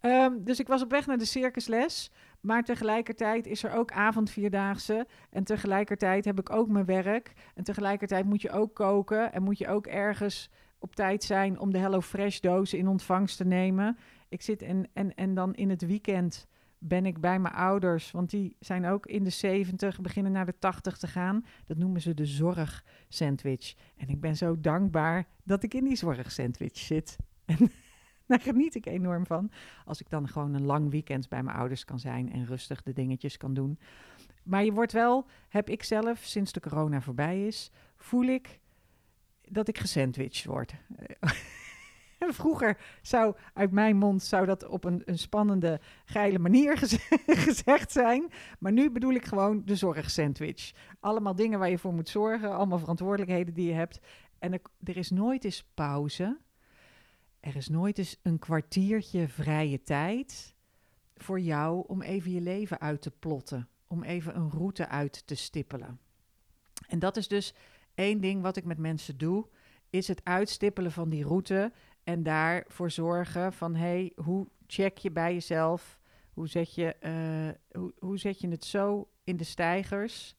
Um, 0.01 0.43
dus 0.43 0.59
ik 0.59 0.67
was 0.67 0.81
op 0.81 0.91
weg 0.91 1.05
naar 1.05 1.17
de 1.17 1.25
circusles. 1.25 2.11
Maar 2.41 2.63
tegelijkertijd 2.63 3.47
is 3.47 3.63
er 3.63 3.71
ook 3.71 3.91
avondvierdaagse. 3.91 5.07
En 5.29 5.43
tegelijkertijd 5.43 6.25
heb 6.25 6.39
ik 6.39 6.49
ook 6.49 6.67
mijn 6.67 6.85
werk. 6.85 7.33
En 7.55 7.63
tegelijkertijd 7.63 8.25
moet 8.25 8.41
je 8.41 8.51
ook 8.51 8.73
koken. 8.75 9.33
En 9.33 9.43
moet 9.43 9.57
je 9.57 9.67
ook 9.67 9.87
ergens 9.87 10.49
op 10.79 10.95
tijd 10.95 11.23
zijn 11.23 11.59
om 11.59 11.71
de 11.71 11.77
Hello 11.77 12.01
Fresh 12.01 12.39
dozen 12.39 12.77
in 12.77 12.87
ontvangst 12.87 13.37
te 13.37 13.45
nemen. 13.45 13.97
Ik 14.29 14.41
zit 14.41 14.61
en, 14.61 14.89
en, 14.93 15.15
en 15.15 15.33
dan 15.33 15.53
in 15.53 15.69
het 15.69 15.85
weekend 15.85 16.47
ben 16.87 17.05
ik 17.05 17.19
bij 17.19 17.39
mijn 17.39 17.53
ouders, 17.53 18.11
want 18.11 18.29
die 18.29 18.55
zijn 18.59 18.85
ook 18.85 19.05
in 19.05 19.23
de 19.23 19.29
70, 19.29 20.01
beginnen 20.01 20.31
naar 20.31 20.45
de 20.45 20.59
80 20.59 20.97
te 20.97 21.07
gaan. 21.07 21.45
Dat 21.65 21.77
noemen 21.77 22.01
ze 22.01 22.13
de 22.13 22.25
zorgsandwich. 22.25 23.75
En 23.97 24.09
ik 24.09 24.21
ben 24.21 24.37
zo 24.37 24.59
dankbaar 24.59 25.27
dat 25.43 25.63
ik 25.63 25.73
in 25.73 25.83
die 25.83 25.95
zorgsandwich 25.95 26.77
zit. 26.77 27.17
En 27.45 27.71
Daar 28.27 28.41
geniet 28.41 28.75
ik 28.75 28.85
enorm 28.85 29.25
van. 29.25 29.51
Als 29.85 30.01
ik 30.01 30.09
dan 30.09 30.27
gewoon 30.27 30.53
een 30.53 30.65
lang 30.65 30.91
weekend 30.91 31.29
bij 31.29 31.43
mijn 31.43 31.57
ouders 31.57 31.85
kan 31.85 31.99
zijn 31.99 32.31
en 32.31 32.45
rustig 32.45 32.83
de 32.83 32.93
dingetjes 32.93 33.37
kan 33.37 33.53
doen. 33.53 33.79
Maar 34.43 34.63
je 34.63 34.71
wordt 34.71 34.91
wel, 34.91 35.27
heb 35.49 35.69
ik 35.69 35.83
zelf, 35.83 36.19
sinds 36.19 36.51
de 36.51 36.59
corona 36.59 37.01
voorbij 37.01 37.47
is, 37.47 37.71
voel 37.95 38.23
ik 38.23 38.59
dat 39.41 39.67
ik 39.67 39.77
gesandwiched 39.77 40.45
word. 40.45 40.75
Vroeger 42.41 42.77
zou 43.01 43.35
uit 43.53 43.71
mijn 43.71 43.97
mond 43.97 44.23
zou 44.23 44.45
dat 44.45 44.67
op 44.67 44.83
een, 44.83 45.01
een 45.05 45.19
spannende, 45.19 45.79
geile 46.05 46.39
manier 46.39 46.77
gezegd 47.47 47.91
zijn. 47.91 48.31
Maar 48.59 48.71
nu 48.71 48.91
bedoel 48.91 49.13
ik 49.13 49.25
gewoon 49.25 49.61
de 49.65 49.75
zorgsandwich. 49.75 50.71
Allemaal 50.99 51.35
dingen 51.35 51.59
waar 51.59 51.69
je 51.69 51.77
voor 51.77 51.93
moet 51.93 52.09
zorgen, 52.09 52.55
allemaal 52.55 52.79
verantwoordelijkheden 52.79 53.53
die 53.53 53.67
je 53.67 53.73
hebt. 53.73 53.99
En 54.39 54.53
er, 54.53 54.61
er 54.83 54.97
is 54.97 55.09
nooit 55.09 55.43
eens 55.43 55.65
pauze. 55.73 56.37
Er 57.39 57.55
is 57.55 57.69
nooit 57.69 57.97
eens 57.97 58.19
een 58.23 58.39
kwartiertje 58.39 59.27
vrije 59.27 59.81
tijd 59.81 60.55
voor 61.15 61.39
jou 61.39 61.83
om 61.87 62.01
even 62.01 62.31
je 62.31 62.41
leven 62.41 62.79
uit 62.79 63.01
te 63.01 63.11
plotten. 63.11 63.69
Om 63.87 64.03
even 64.03 64.35
een 64.35 64.49
route 64.49 64.87
uit 64.87 65.27
te 65.27 65.35
stippelen. 65.35 65.99
En 66.87 66.99
dat 66.99 67.17
is 67.17 67.27
dus 67.27 67.53
één 67.95 68.21
ding 68.21 68.41
wat 68.41 68.57
ik 68.57 68.65
met 68.65 68.77
mensen 68.77 69.17
doe, 69.17 69.47
is 69.89 70.07
het 70.07 70.21
uitstippelen 70.23 70.91
van 70.91 71.09
die 71.09 71.23
route 71.23 71.71
en 72.05 72.23
daarvoor 72.23 72.91
zorgen 72.91 73.53
van 73.53 73.75
hey, 73.75 74.11
hoe 74.15 74.47
check 74.67 74.97
je 74.97 75.11
bij 75.11 75.33
jezelf? 75.33 75.99
Hoe 76.33 76.47
zet 76.47 76.75
je, 76.75 76.95
eh, 76.95 77.79
hoe, 77.79 77.93
hoe 77.99 78.17
zet 78.17 78.39
je 78.39 78.47
het 78.47 78.65
zo 78.65 79.07
in 79.23 79.37
de 79.37 79.43
stijgers 79.43 80.35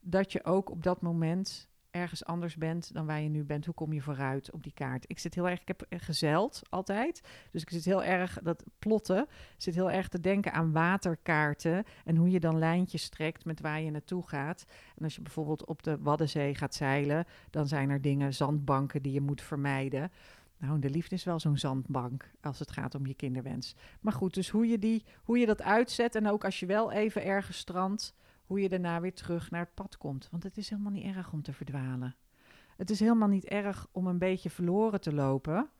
dat 0.00 0.32
je 0.32 0.44
ook 0.44 0.70
op 0.70 0.82
dat 0.82 1.00
moment 1.02 1.68
ergens 1.90 2.24
anders 2.24 2.56
bent 2.56 2.94
dan 2.94 3.06
waar 3.06 3.20
je 3.20 3.28
nu 3.28 3.44
bent. 3.44 3.64
Hoe 3.64 3.74
kom 3.74 3.92
je 3.92 4.00
vooruit 4.00 4.50
op 4.50 4.62
die 4.62 4.72
kaart? 4.72 5.04
Ik 5.06 5.18
zit 5.18 5.34
heel 5.34 5.48
erg, 5.48 5.60
ik 5.60 5.68
heb 5.68 5.86
gezeld 5.88 6.62
altijd. 6.68 7.20
Dus 7.50 7.62
ik 7.62 7.70
zit 7.70 7.84
heel 7.84 8.04
erg, 8.04 8.38
dat 8.42 8.64
plotten, 8.78 9.26
zit 9.56 9.74
heel 9.74 9.90
erg 9.90 10.08
te 10.08 10.20
denken 10.20 10.52
aan 10.52 10.72
waterkaarten 10.72 11.84
en 12.04 12.16
hoe 12.16 12.30
je 12.30 12.40
dan 12.40 12.58
lijntjes 12.58 13.08
trekt 13.08 13.44
met 13.44 13.60
waar 13.60 13.80
je 13.80 13.90
naartoe 13.90 14.28
gaat. 14.28 14.64
En 14.96 15.04
als 15.04 15.14
je 15.14 15.22
bijvoorbeeld 15.22 15.64
op 15.64 15.82
de 15.82 15.98
Waddenzee 15.98 16.54
gaat 16.54 16.74
zeilen, 16.74 17.24
dan 17.50 17.66
zijn 17.66 17.90
er 17.90 18.00
dingen, 18.00 18.34
zandbanken 18.34 19.02
die 19.02 19.12
je 19.12 19.20
moet 19.20 19.42
vermijden. 19.42 20.10
Nou, 20.58 20.78
de 20.78 20.90
liefde 20.90 21.14
is 21.14 21.24
wel 21.24 21.40
zo'n 21.40 21.58
zandbank 21.58 22.30
als 22.40 22.58
het 22.58 22.72
gaat 22.72 22.94
om 22.94 23.06
je 23.06 23.14
kinderwens. 23.14 23.74
Maar 24.00 24.12
goed, 24.12 24.34
dus 24.34 24.48
hoe 24.48 24.66
je, 24.66 24.78
die, 24.78 25.04
hoe 25.22 25.38
je 25.38 25.46
dat 25.46 25.62
uitzet 25.62 26.14
en 26.14 26.28
ook 26.28 26.44
als 26.44 26.60
je 26.60 26.66
wel 26.66 26.92
even 26.92 27.24
ergens 27.24 27.58
strandt, 27.58 28.14
hoe 28.46 28.60
je 28.60 28.68
daarna 28.68 29.00
weer 29.00 29.14
terug 29.14 29.50
naar 29.50 29.60
het 29.60 29.74
pad 29.74 29.96
komt. 29.98 30.28
Want 30.30 30.42
het 30.42 30.56
is 30.56 30.70
helemaal 30.70 30.92
niet 30.92 31.16
erg 31.16 31.32
om 31.32 31.42
te 31.42 31.52
verdwalen. 31.52 32.16
Het 32.76 32.90
is 32.90 33.00
helemaal 33.00 33.28
niet 33.28 33.44
erg 33.44 33.86
om 33.90 34.06
een 34.06 34.18
beetje 34.18 34.50
verloren 34.50 35.00
te 35.00 35.12
lopen 35.12 35.70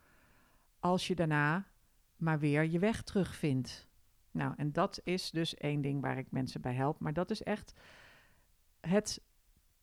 als 0.78 1.06
je 1.06 1.14
daarna 1.14 1.66
maar 2.16 2.38
weer 2.38 2.64
je 2.64 2.78
weg 2.78 3.02
terugvindt. 3.02 3.88
Nou, 4.30 4.54
en 4.56 4.72
dat 4.72 5.00
is 5.04 5.30
dus 5.30 5.54
één 5.54 5.80
ding 5.80 6.00
waar 6.00 6.18
ik 6.18 6.30
mensen 6.30 6.60
bij 6.60 6.74
help. 6.74 7.00
Maar 7.00 7.12
dat 7.12 7.30
is 7.30 7.42
echt 7.42 7.74
het, 8.80 9.22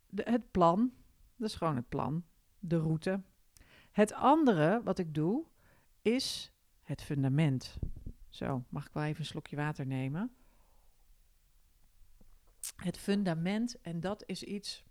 de, 0.10 0.24
het 0.26 0.52
plan. 0.52 0.92
Dat 1.36 1.50
is 1.50 1.56
gewoon 1.56 1.76
het 1.76 1.90
plan, 1.90 2.24
de 2.60 2.78
route. 2.78 3.22
Het 3.96 4.14
andere 4.14 4.82
wat 4.84 5.00
ik 5.00 5.14
doe 5.14 5.46
is 6.02 6.52
het 6.84 7.02
fundament. 7.02 7.78
Zo, 8.30 8.64
mag 8.70 8.86
ik 8.86 8.94
wel 8.94 9.04
even 9.04 9.20
een 9.20 9.26
slokje 9.26 9.56
water 9.56 9.86
nemen? 9.86 10.36
het 12.76 12.98
fundament. 12.98 13.82
En 13.82 14.00
dat 14.00 14.24
is 14.26 14.44
iets, 14.44 14.84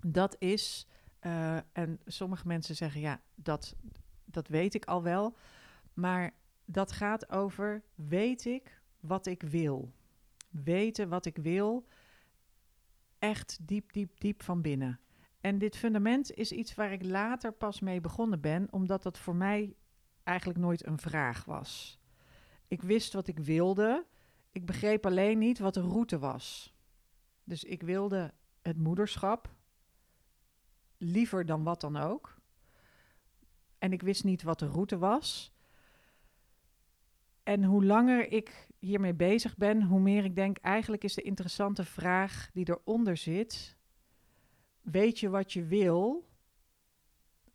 dat 0.00 0.36
is, 0.38 0.86
uh, 1.20 1.56
en 1.72 2.00
sommige 2.06 2.46
mensen 2.46 2.76
zeggen, 2.76 3.00
ja, 3.00 3.20
dat, 3.34 3.76
dat 4.24 4.48
weet 4.48 4.74
ik 4.74 4.84
al 4.84 5.02
wel. 5.02 5.36
Maar 5.92 6.34
dat 6.64 6.92
gaat 6.92 7.30
over, 7.30 7.82
weet 7.94 8.44
ik 8.44 8.80
wat 9.00 9.26
ik 9.26 9.42
wil? 9.42 9.92
Weten 10.50 11.08
wat 11.08 11.26
ik 11.26 11.36
wil, 11.36 11.86
echt 13.18 13.58
diep, 13.62 13.92
diep, 13.92 14.20
diep 14.20 14.42
van 14.42 14.60
binnen. 14.60 15.00
En 15.42 15.58
dit 15.58 15.76
fundament 15.76 16.32
is 16.32 16.52
iets 16.52 16.74
waar 16.74 16.92
ik 16.92 17.04
later 17.04 17.52
pas 17.52 17.80
mee 17.80 18.00
begonnen 18.00 18.40
ben, 18.40 18.68
omdat 18.70 19.02
dat 19.02 19.18
voor 19.18 19.36
mij 19.36 19.76
eigenlijk 20.22 20.58
nooit 20.58 20.86
een 20.86 20.98
vraag 20.98 21.44
was. 21.44 22.00
Ik 22.68 22.82
wist 22.82 23.12
wat 23.12 23.26
ik 23.26 23.38
wilde, 23.38 24.06
ik 24.52 24.66
begreep 24.66 25.06
alleen 25.06 25.38
niet 25.38 25.58
wat 25.58 25.74
de 25.74 25.80
route 25.80 26.18
was. 26.18 26.74
Dus 27.44 27.64
ik 27.64 27.82
wilde 27.82 28.34
het 28.60 28.78
moederschap, 28.78 29.54
liever 30.98 31.46
dan 31.46 31.62
wat 31.62 31.80
dan 31.80 31.96
ook. 31.96 32.40
En 33.78 33.92
ik 33.92 34.02
wist 34.02 34.24
niet 34.24 34.42
wat 34.42 34.58
de 34.58 34.68
route 34.68 34.98
was. 34.98 35.52
En 37.42 37.64
hoe 37.64 37.84
langer 37.84 38.32
ik 38.32 38.68
hiermee 38.78 39.14
bezig 39.14 39.56
ben, 39.56 39.82
hoe 39.82 40.00
meer 40.00 40.24
ik 40.24 40.34
denk, 40.34 40.58
eigenlijk 40.58 41.04
is 41.04 41.14
de 41.14 41.22
interessante 41.22 41.84
vraag 41.84 42.50
die 42.52 42.68
eronder 42.68 43.16
zit: 43.16 43.76
weet 44.82 45.20
je 45.20 45.28
wat 45.28 45.52
je 45.52 45.64
wil? 45.64 46.30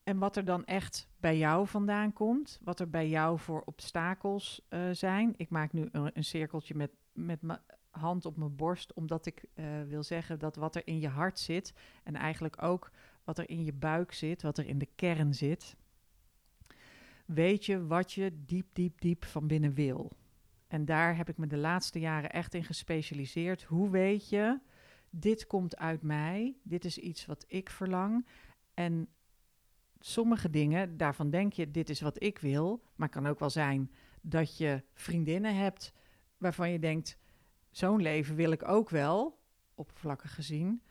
En 0.03 0.17
wat 0.17 0.37
er 0.37 0.45
dan 0.45 0.65
echt 0.65 1.09
bij 1.19 1.37
jou 1.37 1.67
vandaan 1.67 2.13
komt, 2.13 2.59
wat 2.63 2.79
er 2.79 2.89
bij 2.89 3.09
jou 3.09 3.39
voor 3.39 3.61
obstakels 3.65 4.61
uh, 4.69 4.89
zijn. 4.91 5.33
Ik 5.37 5.49
maak 5.49 5.73
nu 5.73 5.89
een, 5.91 6.11
een 6.13 6.23
cirkeltje 6.23 6.75
met, 6.75 6.91
met 7.13 7.41
mijn 7.41 7.59
hand 7.89 8.25
op 8.25 8.37
mijn 8.37 8.55
borst, 8.55 8.93
omdat 8.93 9.25
ik 9.25 9.45
uh, 9.55 9.65
wil 9.87 10.03
zeggen 10.03 10.39
dat 10.39 10.55
wat 10.55 10.75
er 10.75 10.87
in 10.87 10.99
je 10.99 11.07
hart 11.07 11.39
zit 11.39 11.73
en 12.03 12.15
eigenlijk 12.15 12.63
ook 12.63 12.91
wat 13.23 13.37
er 13.37 13.49
in 13.49 13.63
je 13.63 13.73
buik 13.73 14.13
zit, 14.13 14.41
wat 14.41 14.57
er 14.57 14.65
in 14.65 14.77
de 14.77 14.87
kern 14.95 15.33
zit, 15.33 15.75
weet 17.25 17.65
je 17.65 17.85
wat 17.87 18.11
je 18.11 18.43
diep, 18.45 18.67
diep, 18.73 19.01
diep 19.01 19.25
van 19.25 19.47
binnen 19.47 19.73
wil. 19.73 20.11
En 20.67 20.85
daar 20.85 21.17
heb 21.17 21.29
ik 21.29 21.37
me 21.37 21.47
de 21.47 21.57
laatste 21.57 21.99
jaren 21.99 22.31
echt 22.31 22.53
in 22.53 22.63
gespecialiseerd. 22.63 23.63
Hoe 23.63 23.89
weet 23.89 24.29
je, 24.29 24.59
dit 25.09 25.47
komt 25.47 25.77
uit 25.77 26.01
mij, 26.01 26.57
dit 26.63 26.85
is 26.85 26.97
iets 26.97 27.25
wat 27.25 27.45
ik 27.47 27.69
verlang. 27.69 28.27
En 28.73 29.07
sommige 29.99 30.49
dingen, 30.49 30.97
daarvan 30.97 31.29
denk 31.29 31.53
je, 31.53 31.71
dit 31.71 31.89
is 31.89 32.01
wat 32.01 32.23
ik 32.23 32.39
wil. 32.39 32.81
Maar 32.95 33.07
het 33.07 33.17
kan 33.17 33.27
ook 33.27 33.39
wel 33.39 33.49
zijn 33.49 33.91
dat 34.21 34.57
je 34.57 34.83
vriendinnen 34.93 35.55
hebt 35.55 35.93
waarvan 36.37 36.71
je 36.71 36.79
denkt, 36.79 37.17
zo'n 37.69 38.01
leven 38.01 38.35
wil 38.35 38.51
ik 38.51 38.67
ook 38.67 38.89
wel, 38.89 39.39
oppervlakkig 39.75 40.35
gezien. 40.35 40.81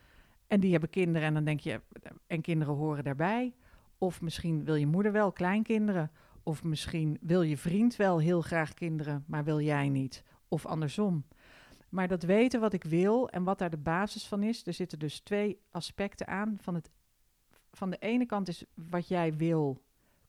En 0.47 0.61
die 0.61 0.71
hebben 0.71 0.91
kinderen 0.91 1.29
en 1.29 1.35
dan 1.35 1.45
denk 1.45 1.61
je, 1.61 1.81
en 2.27 2.41
kinderen 2.41 2.75
horen 2.75 3.05
daarbij. 3.05 3.55
Of 3.99 4.21
misschien 4.21 4.65
wil 4.65 4.75
je 4.75 4.87
moeder 4.87 5.13
wel 5.13 5.33
kleinkinderen. 5.33 6.11
Of 6.43 6.65
misschien 6.65 7.19
wil 7.21 7.43
je 7.43 7.57
vriend 7.57 7.97
wel 7.97 8.19
heel 8.19 8.41
graag 8.41 8.75
kinderen, 8.75 9.25
maar 9.27 9.45
wil 9.45 9.61
jij 9.61 9.89
niet. 9.89 10.25
Of 10.49 10.67
andersom. 10.67 11.25
Maar 11.97 12.09
dat 12.09 12.23
weten 12.23 12.61
wat 12.61 12.73
ik 12.73 12.85
wil 12.85 13.29
en 13.29 13.45
wat 13.45 13.59
daar 13.59 13.71
de 13.71 13.77
basis 13.77 14.27
van 14.27 14.43
is, 14.43 14.67
er 14.67 14.73
zitten 14.73 14.99
dus 14.99 15.21
twee 15.21 15.61
aspecten 15.71 16.27
aan. 16.27 16.59
Van 16.61 16.75
het 16.75 16.91
van 17.73 17.91
de 17.91 17.97
ene 17.99 18.27
kant 18.27 18.49
is 18.49 18.65
wat 18.75 19.09
jij 19.09 19.37
wil, 19.37 19.83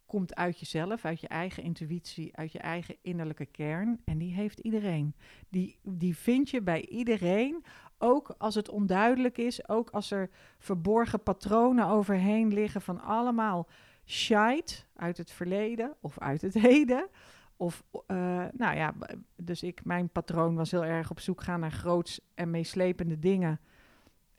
komt 0.06 0.36
uit 0.36 0.60
jezelf, 0.60 1.06
uit 1.06 1.22
je 1.22 1.28
eigen 1.28 1.64
intuïtie, 1.64 2.36
uit 2.36 2.52
je 2.52 2.60
eigen 2.60 2.96
innerlijke 3.02 3.46
kern. 3.46 4.02
En 4.06 4.18
die 4.18 4.34
heeft 4.34 4.60
iedereen. 4.60 5.16
Die, 5.50 5.80
die 5.82 6.18
vind 6.18 6.50
je 6.50 6.62
bij 6.62 6.86
iedereen, 6.86 7.64
ook 7.98 8.36
als 8.38 8.56
het 8.56 8.70
onduidelijk 8.70 9.38
is, 9.38 9.70
ook 9.70 9.90
als 9.90 10.12
er 10.12 10.30
verborgen 10.58 11.24
patronen 11.24 11.88
overheen 11.88 12.54
liggen 12.54 12.82
van 12.82 13.02
allemaal 13.02 13.68
shite 14.06 14.76
uit 14.96 15.18
het 15.18 15.32
verleden 15.32 15.96
of 16.02 16.20
uit 16.20 16.42
het 16.42 16.54
heden. 16.54 17.10
Of, 17.58 17.84
uh, 17.92 17.98
nou 18.54 18.76
ja, 18.76 18.94
dus 19.36 19.64
ik, 19.64 19.86
mijn 19.86 20.10
patroon 20.10 20.56
was 20.56 20.72
heel 20.72 20.86
erg 20.86 21.10
op 21.10 21.20
zoek 21.20 21.42
gaan 21.42 21.60
naar 21.60 21.72
groots 21.72 22.20
en 22.34 22.50
meeslepende 22.50 23.20
dingen 23.20 23.60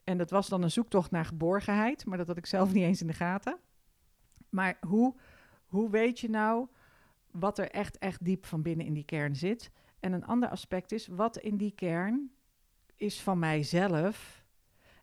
en 0.09 0.17
dat 0.17 0.29
was 0.29 0.47
dan 0.47 0.63
een 0.63 0.71
zoektocht 0.71 1.11
naar 1.11 1.25
geborgenheid, 1.25 2.05
maar 2.05 2.17
dat 2.17 2.27
had 2.27 2.37
ik 2.37 2.45
zelf 2.45 2.73
niet 2.73 2.83
eens 2.83 3.01
in 3.01 3.07
de 3.07 3.13
gaten. 3.13 3.57
Maar 4.49 4.77
hoe, 4.87 5.15
hoe 5.65 5.89
weet 5.89 6.19
je 6.19 6.29
nou 6.29 6.67
wat 7.31 7.57
er 7.59 7.69
echt, 7.71 7.97
echt 7.97 8.25
diep 8.25 8.45
van 8.45 8.61
binnen 8.61 8.85
in 8.85 8.93
die 8.93 9.05
kern 9.05 9.35
zit? 9.35 9.71
En 9.99 10.13
een 10.13 10.25
ander 10.25 10.49
aspect 10.49 10.91
is, 10.91 11.07
wat 11.07 11.37
in 11.37 11.57
die 11.57 11.71
kern 11.71 12.31
is 12.95 13.21
van 13.21 13.39
mijzelf 13.39 14.43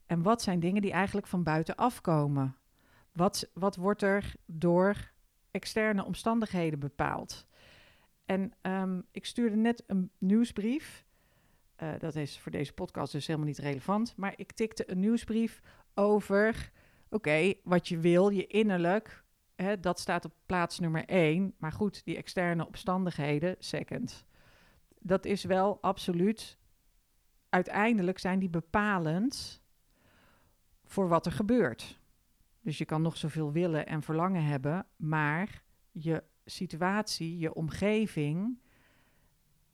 en 0.06 0.23
wat 0.23 0.42
zijn 0.42 0.61
dingen 0.61 0.82
die 0.82 0.92
eigenlijk 0.92 1.26
van 1.26 1.42
buiten 1.42 1.76
afkomen? 1.76 2.56
Wat, 3.12 3.50
wat 3.54 3.76
wordt 3.76 4.02
er 4.02 4.35
door 4.46 5.11
externe 5.50 6.04
omstandigheden 6.04 6.78
bepaald? 6.78 7.46
En 8.26 8.52
um, 8.62 9.06
ik 9.11 9.26
stuurde 9.26 9.56
net 9.56 9.85
een 9.87 10.11
nieuwsbrief 10.18 11.06
uh, 11.83 11.92
dat 11.99 12.14
is 12.14 12.38
voor 12.38 12.52
deze 12.52 12.73
podcast 12.73 13.12
dus 13.12 13.26
helemaal 13.26 13.49
niet 13.49 13.59
relevant. 13.59 14.16
Maar 14.16 14.33
ik 14.37 14.52
tikte 14.52 14.90
een 14.90 15.00
nieuwsbrief 15.00 15.62
over, 15.95 16.71
oké, 17.09 17.54
wat 17.64 17.88
je 17.88 17.99
wil, 17.99 18.28
je 18.28 18.47
innerlijk, 18.47 19.25
hè, 19.54 19.80
dat 19.80 20.00
staat 20.00 20.25
op 20.25 20.33
plaats 20.47 20.78
nummer 20.78 21.04
één. 21.04 21.54
Maar 21.59 21.73
goed, 21.73 22.04
die 22.04 22.16
externe 22.16 22.66
omstandigheden, 22.66 23.56
second. 23.59 24.25
Dat 24.99 25.25
is 25.25 25.45
wel 25.45 25.78
absoluut, 25.80 26.59
uiteindelijk 27.49 28.18
zijn 28.18 28.38
die 28.38 28.50
bepalend 28.50 29.62
voor 30.85 31.09
wat 31.09 31.26
er 31.26 31.33
gebeurt. 31.33 31.99
Dus 32.61 32.78
je 32.78 32.85
kan 32.85 33.02
nog 33.02 33.16
zoveel 33.16 33.52
willen 33.52 33.87
en 33.87 34.02
verlangen 34.02 34.45
hebben, 34.45 34.87
maar 34.97 35.62
je 35.90 36.23
situatie, 36.46 37.38
je 37.38 37.54
omgeving, 37.54 38.58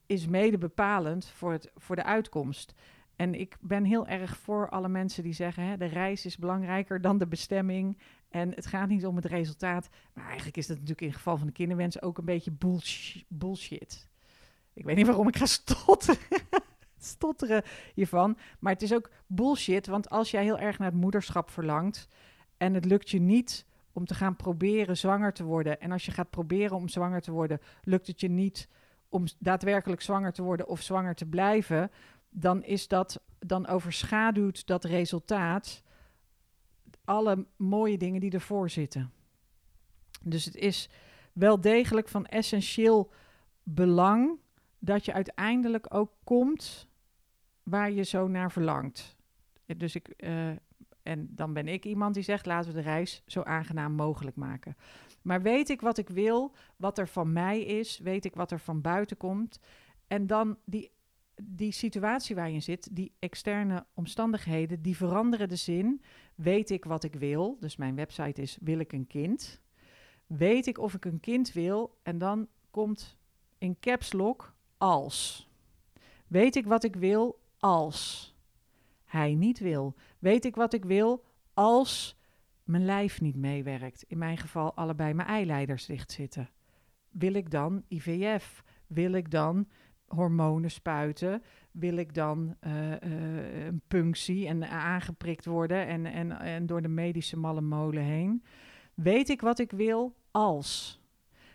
is 0.07 0.27
mede 0.27 0.59
bepalend 0.59 1.27
voor, 1.27 1.53
het, 1.53 1.71
voor 1.77 1.97
de 1.97 2.05
uitkomst. 2.05 2.75
En 3.17 3.35
ik 3.35 3.57
ben 3.61 3.85
heel 3.85 4.07
erg 4.07 4.37
voor 4.37 4.69
alle 4.69 4.89
mensen 4.89 5.23
die 5.23 5.33
zeggen: 5.33 5.65
hè, 5.65 5.77
de 5.77 5.85
reis 5.85 6.27
is 6.27 6.37
belangrijker 6.37 7.01
dan 7.01 7.19
de 7.19 7.27
bestemming. 7.27 7.99
En 8.29 8.51
het 8.55 8.67
gaat 8.67 8.89
niet 8.89 9.07
om 9.07 9.17
het 9.17 9.25
resultaat. 9.25 9.89
Maar 10.13 10.27
eigenlijk 10.27 10.57
is 10.57 10.67
dat 10.67 10.77
natuurlijk 10.77 11.07
in 11.07 11.13
geval 11.13 11.37
van 11.37 11.47
de 11.47 11.53
kinderwens 11.53 12.03
ook 12.03 12.19
een 12.19 12.25
beetje 12.25 12.53
bullshit. 13.29 14.09
Ik 14.73 14.85
weet 14.85 14.97
niet 14.97 15.07
waarom 15.07 15.29
ik 15.29 15.37
ga 15.37 15.47
stotteren, 15.47 16.21
stotteren 16.99 17.63
hiervan. 17.95 18.39
Maar 18.59 18.73
het 18.73 18.83
is 18.83 18.95
ook 18.95 19.11
bullshit. 19.27 19.87
Want 19.87 20.11
als 20.11 20.31
jij 20.31 20.43
heel 20.43 20.59
erg 20.59 20.79
naar 20.79 20.91
het 20.91 21.01
moederschap 21.01 21.51
verlangt. 21.51 22.09
en 22.57 22.75
het 22.75 22.85
lukt 22.85 23.11
je 23.11 23.21
niet 23.21 23.67
om 23.93 24.07
te 24.07 24.15
gaan 24.15 24.37
proberen 24.37 24.97
zwanger 24.97 25.33
te 25.33 25.45
worden. 25.45 25.81
En 25.81 25.93
als 25.93 26.05
je 26.05 26.13
gaat 26.13 26.31
proberen 26.31 26.77
om 26.77 26.89
zwanger 26.89 27.21
te 27.21 27.31
worden, 27.31 27.61
lukt 27.83 28.07
het 28.07 28.21
je 28.21 28.29
niet 28.29 28.69
om 29.09 29.25
daadwerkelijk 29.39 30.01
zwanger 30.01 30.33
te 30.33 30.43
worden 30.43 30.69
of 30.69 30.83
zwanger 30.83 31.15
te 31.15 31.27
blijven, 31.27 31.91
dan 32.31 32.65
is 32.65 32.89
dat 32.89 33.23
dan 33.39 33.67
overschaduwt 33.67 34.67
dat 34.67 34.85
resultaat 34.85 35.83
alle 37.05 37.47
mooie 37.57 37.99
dingen 37.99 38.21
die 38.21 38.31
ervoor 38.31 38.71
zitten. 38.71 39.13
Dus 40.23 40.45
het 40.45 40.57
is 40.57 40.89
wel 41.33 41.61
degelijk 41.61 42.09
van 42.09 42.27
essentieel 42.27 43.13
belang 43.63 44.39
dat 44.79 45.05
je 45.05 45.13
uiteindelijk 45.13 45.95
ook 45.95 46.13
komt 46.25 46.89
waar 47.63 47.91
je 47.91 48.03
zo 48.03 48.29
naar 48.29 48.53
verlangt. 48.53 49.17
Dus 49.77 49.95
ik, 49.95 50.15
uh, 50.17 50.51
en 51.03 51.29
dan 51.31 51.53
ben 51.53 51.69
ik 51.69 51.85
iemand 51.85 52.15
die 52.15 52.23
zegt: 52.23 52.47
laten 52.47 52.71
we 52.71 52.77
de 52.77 52.83
reis 52.83 53.23
zo 53.27 53.43
aangenaam 53.43 53.93
mogelijk 53.93 54.37
maken. 54.37 54.77
Maar 55.23 55.43
weet 55.43 55.69
ik 55.69 55.81
wat 55.81 55.99
ik 55.99 56.09
wil, 56.09 56.55
wat 56.77 56.99
er 56.99 57.09
van 57.09 57.33
mij 57.33 57.61
is, 57.61 57.99
weet 57.99 58.25
ik 58.25 58.35
wat 58.35 58.51
er 58.51 58.61
van 58.61 58.81
buiten 58.81 59.17
komt. 59.17 59.61
En 60.07 60.27
dan 60.27 60.59
die, 60.65 60.91
die 61.43 61.73
situatie 61.73 62.35
waar 62.35 62.51
je 62.51 62.61
zit, 62.61 62.97
die 62.97 63.13
externe 63.19 63.87
omstandigheden, 63.95 64.83
die 64.83 64.97
veranderen 64.97 65.49
de 65.49 65.57
zin. 65.57 66.03
Weet 66.35 66.71
ik 66.71 66.85
wat 66.85 67.05
ik 67.05 67.15
wil? 67.15 67.57
Dus 67.61 67.77
mijn 67.77 67.95
website 67.95 68.43
is: 68.43 68.59
Wil 68.61 68.79
ik 68.79 68.93
een 68.93 69.07
kind? 69.07 69.61
Weet 70.27 70.67
ik 70.67 70.79
of 70.79 70.95
ik 70.95 71.05
een 71.05 71.21
kind 71.21 71.53
wil? 71.53 71.99
En 72.03 72.19
dan 72.19 72.49
komt 72.71 73.19
in 73.59 73.77
caps 73.81 74.13
lock 74.13 74.55
als. 74.79 75.49
Weet 76.27 76.57
ik 76.57 76.67
wat 76.67 76.85
ik 76.85 76.97
wil 76.97 77.41
als 77.59 78.35
hij 79.05 79.35
niet 79.35 79.59
wil? 79.59 79.95
Weet 80.23 80.45
ik 80.45 80.55
wat 80.55 80.73
ik 80.73 80.85
wil 80.85 81.25
als 81.55 82.19
mijn 82.65 82.85
lijf 82.85 83.21
niet 83.21 83.37
meewerkt? 83.37 84.03
In 84.03 84.19
mijn 84.19 84.39
geval 84.39 84.75
allebei 84.75 85.15
mijn 85.15 85.29
eileiders 85.29 85.87
dicht 85.87 86.13
zitten. 86.13 86.51
Wil 87.11 87.35
ik 87.35 87.51
dan 87.51 87.85
IVF? 87.89 88.65
Wil 88.87 89.13
ik 89.13 89.31
dan 89.31 89.69
hormonen 90.07 90.71
spuiten? 90.71 91.43
Wil 91.71 91.97
ik 91.97 92.15
dan 92.15 92.57
uh, 92.61 92.91
uh, 92.91 93.67
een 93.67 93.83
punctie 93.89 94.47
en 94.47 94.69
aangeprikt 94.69 95.45
worden 95.45 95.87
en, 95.87 96.07
en, 96.07 96.39
en 96.39 96.67
door 96.67 96.83
de 96.83 96.89
medische 96.89 97.39
malle 97.39 97.61
molen 97.61 98.03
heen? 98.03 98.45
Weet 98.95 99.29
ik 99.29 99.41
wat 99.41 99.59
ik 99.59 99.71
wil 99.71 100.15
als? 100.31 101.01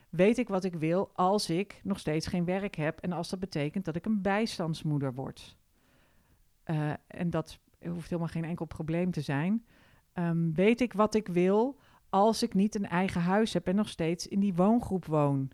Weet 0.10 0.38
ik 0.38 0.48
wat 0.48 0.64
ik 0.64 0.76
wil 0.76 1.10
als 1.14 1.50
ik 1.50 1.82
nog 1.84 2.00
steeds 2.00 2.28
geen 2.28 2.46
werk 2.46 2.76
heb 2.76 3.00
en 3.00 3.12
als 3.12 3.30
dat 3.30 3.40
betekent 3.40 3.86
dat 3.86 3.96
ik 3.96 4.06
een 4.06 4.22
bijstandsmoeder 4.22 5.14
word? 5.14 5.58
Uh, 6.66 6.94
en 7.08 7.30
dat 7.30 7.60
hoeft 7.90 8.10
helemaal 8.10 8.32
geen 8.32 8.46
enkel 8.46 8.66
probleem 8.66 9.12
te 9.12 9.22
zijn. 9.22 9.66
Um, 10.14 10.54
weet 10.54 10.82
ik 10.82 10.94
wat 10.94 11.16
ik 11.16 11.28
wil 11.28 11.80
als 12.10 12.44
ik 12.44 12.54
niet 12.54 12.76
een 12.76 12.88
eigen 12.88 13.22
huis 13.22 13.54
heb 13.54 13.68
en 13.68 13.76
nog 13.76 13.90
steeds 13.90 14.28
in 14.28 14.40
die 14.40 14.56
woongroep 14.56 15.06
woon? 15.06 15.52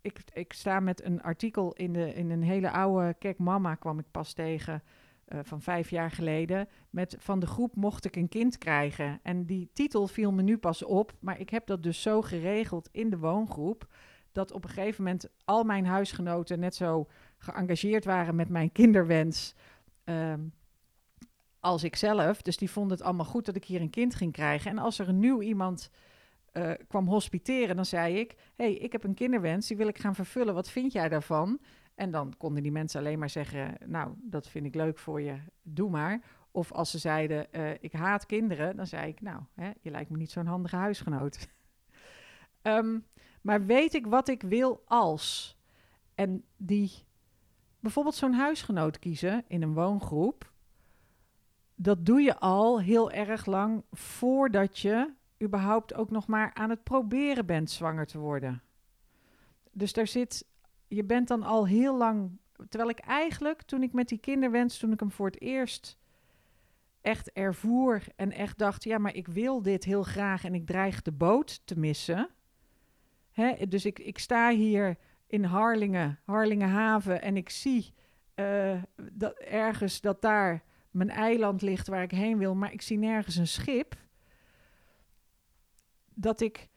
Ik, 0.00 0.18
ik 0.32 0.52
sta 0.52 0.80
met 0.80 1.04
een 1.04 1.22
artikel 1.22 1.72
in, 1.72 1.92
de, 1.92 2.14
in 2.14 2.30
een 2.30 2.42
hele 2.42 2.70
oude 2.70 3.14
Kijk 3.18 3.38
Mama 3.38 3.74
kwam 3.74 3.98
ik 3.98 4.10
pas 4.10 4.32
tegen. 4.32 4.82
Uh, 5.28 5.38
van 5.42 5.60
vijf 5.60 5.90
jaar 5.90 6.10
geleden. 6.10 6.68
Met 6.90 7.16
van 7.18 7.38
de 7.38 7.46
groep 7.46 7.76
mocht 7.76 8.04
ik 8.04 8.16
een 8.16 8.28
kind 8.28 8.58
krijgen. 8.58 9.20
En 9.22 9.44
die 9.44 9.70
titel 9.72 10.06
viel 10.06 10.32
me 10.32 10.42
nu 10.42 10.58
pas 10.58 10.84
op. 10.84 11.12
Maar 11.20 11.40
ik 11.40 11.50
heb 11.50 11.66
dat 11.66 11.82
dus 11.82 12.02
zo 12.02 12.22
geregeld 12.22 12.88
in 12.92 13.10
de 13.10 13.18
woongroep. 13.18 13.88
Dat 14.32 14.52
op 14.52 14.64
een 14.64 14.70
gegeven 14.70 15.04
moment 15.04 15.28
al 15.44 15.64
mijn 15.64 15.86
huisgenoten 15.86 16.58
net 16.60 16.74
zo 16.74 17.08
geëngageerd 17.38 18.04
waren 18.04 18.34
met 18.34 18.48
mijn 18.48 18.72
kinderwens. 18.72 19.54
Um, 20.04 20.52
als 21.64 21.84
ik 21.84 21.96
zelf. 21.96 22.42
Dus 22.42 22.56
die 22.56 22.70
vonden 22.70 22.96
het 22.96 23.06
allemaal 23.06 23.24
goed 23.24 23.46
dat 23.46 23.56
ik 23.56 23.64
hier 23.64 23.80
een 23.80 23.90
kind 23.90 24.14
ging 24.14 24.32
krijgen. 24.32 24.70
En 24.70 24.78
als 24.78 24.98
er 24.98 25.08
een 25.08 25.18
nieuw 25.18 25.42
iemand 25.42 25.90
uh, 26.52 26.70
kwam 26.88 27.06
hospiteren, 27.08 27.76
dan 27.76 27.86
zei 27.86 28.18
ik: 28.18 28.34
hey, 28.56 28.74
ik 28.74 28.92
heb 28.92 29.04
een 29.04 29.14
kinderwens, 29.14 29.66
die 29.66 29.76
wil 29.76 29.88
ik 29.88 29.98
gaan 29.98 30.14
vervullen. 30.14 30.54
Wat 30.54 30.70
vind 30.70 30.92
jij 30.92 31.08
daarvan? 31.08 31.60
En 31.94 32.10
dan 32.10 32.34
konden 32.36 32.62
die 32.62 32.72
mensen 32.72 33.00
alleen 33.00 33.18
maar 33.18 33.30
zeggen: 33.30 33.74
Nou, 33.86 34.12
dat 34.16 34.48
vind 34.48 34.66
ik 34.66 34.74
leuk 34.74 34.98
voor 34.98 35.20
je, 35.20 35.36
doe 35.62 35.90
maar. 35.90 36.22
Of 36.50 36.72
als 36.72 36.90
ze 36.90 36.98
zeiden: 36.98 37.46
uh, 37.52 37.70
Ik 37.80 37.92
haat 37.92 38.26
kinderen, 38.26 38.76
dan 38.76 38.86
zei 38.86 39.08
ik: 39.08 39.20
Nou, 39.20 39.40
hè, 39.54 39.70
je 39.80 39.90
lijkt 39.90 40.10
me 40.10 40.16
niet 40.16 40.30
zo'n 40.30 40.46
handige 40.46 40.76
huisgenoot. 40.76 41.48
um, 42.62 43.06
maar 43.46 43.66
weet 43.66 43.94
ik 43.94 44.06
wat 44.06 44.28
ik 44.28 44.42
wil 44.42 44.82
als? 44.86 45.58
En 46.14 46.44
die 46.56 46.92
bijvoorbeeld 47.80 48.14
zo'n 48.14 48.32
huisgenoot 48.32 48.98
kiezen 48.98 49.44
in 49.48 49.62
een 49.62 49.74
woongroep 49.74 50.52
dat 51.74 52.06
doe 52.06 52.20
je 52.20 52.38
al 52.38 52.80
heel 52.80 53.10
erg 53.10 53.46
lang 53.46 53.84
voordat 53.92 54.78
je 54.78 55.12
überhaupt 55.42 55.94
ook 55.94 56.10
nog 56.10 56.26
maar 56.26 56.54
aan 56.54 56.70
het 56.70 56.82
proberen 56.82 57.46
bent 57.46 57.70
zwanger 57.70 58.06
te 58.06 58.18
worden. 58.18 58.62
Dus 59.72 59.92
daar 59.92 60.06
zit, 60.06 60.46
je 60.88 61.04
bent 61.04 61.28
dan 61.28 61.42
al 61.42 61.66
heel 61.66 61.96
lang, 61.96 62.38
terwijl 62.68 62.90
ik 62.90 62.98
eigenlijk 62.98 63.62
toen 63.62 63.82
ik 63.82 63.92
met 63.92 64.08
die 64.08 64.18
kinderwens, 64.18 64.78
toen 64.78 64.92
ik 64.92 65.00
hem 65.00 65.10
voor 65.10 65.26
het 65.26 65.40
eerst 65.40 65.98
echt 67.00 67.32
ervoer 67.32 68.02
en 68.16 68.32
echt 68.32 68.58
dacht, 68.58 68.84
ja, 68.84 68.98
maar 68.98 69.14
ik 69.14 69.26
wil 69.26 69.62
dit 69.62 69.84
heel 69.84 70.02
graag 70.02 70.44
en 70.44 70.54
ik 70.54 70.66
dreig 70.66 71.02
de 71.02 71.12
boot 71.12 71.66
te 71.66 71.78
missen. 71.78 72.28
Hè? 73.32 73.66
Dus 73.68 73.84
ik, 73.84 73.98
ik 73.98 74.18
sta 74.18 74.50
hier 74.50 74.96
in 75.26 75.44
Harlingen, 75.44 76.18
Harlingenhaven 76.24 77.22
en 77.22 77.36
ik 77.36 77.50
zie 77.50 77.92
uh, 78.34 78.82
dat 79.12 79.38
ergens 79.38 80.00
dat 80.00 80.22
daar 80.22 80.62
mijn 80.94 81.10
eiland 81.10 81.62
ligt 81.62 81.88
waar 81.88 82.02
ik 82.02 82.10
heen 82.10 82.38
wil, 82.38 82.54
maar 82.54 82.72
ik 82.72 82.82
zie 82.82 82.98
nergens 82.98 83.36
een 83.36 83.46
schip. 83.46 83.96
Dat 86.14 86.40
ik 86.40 86.68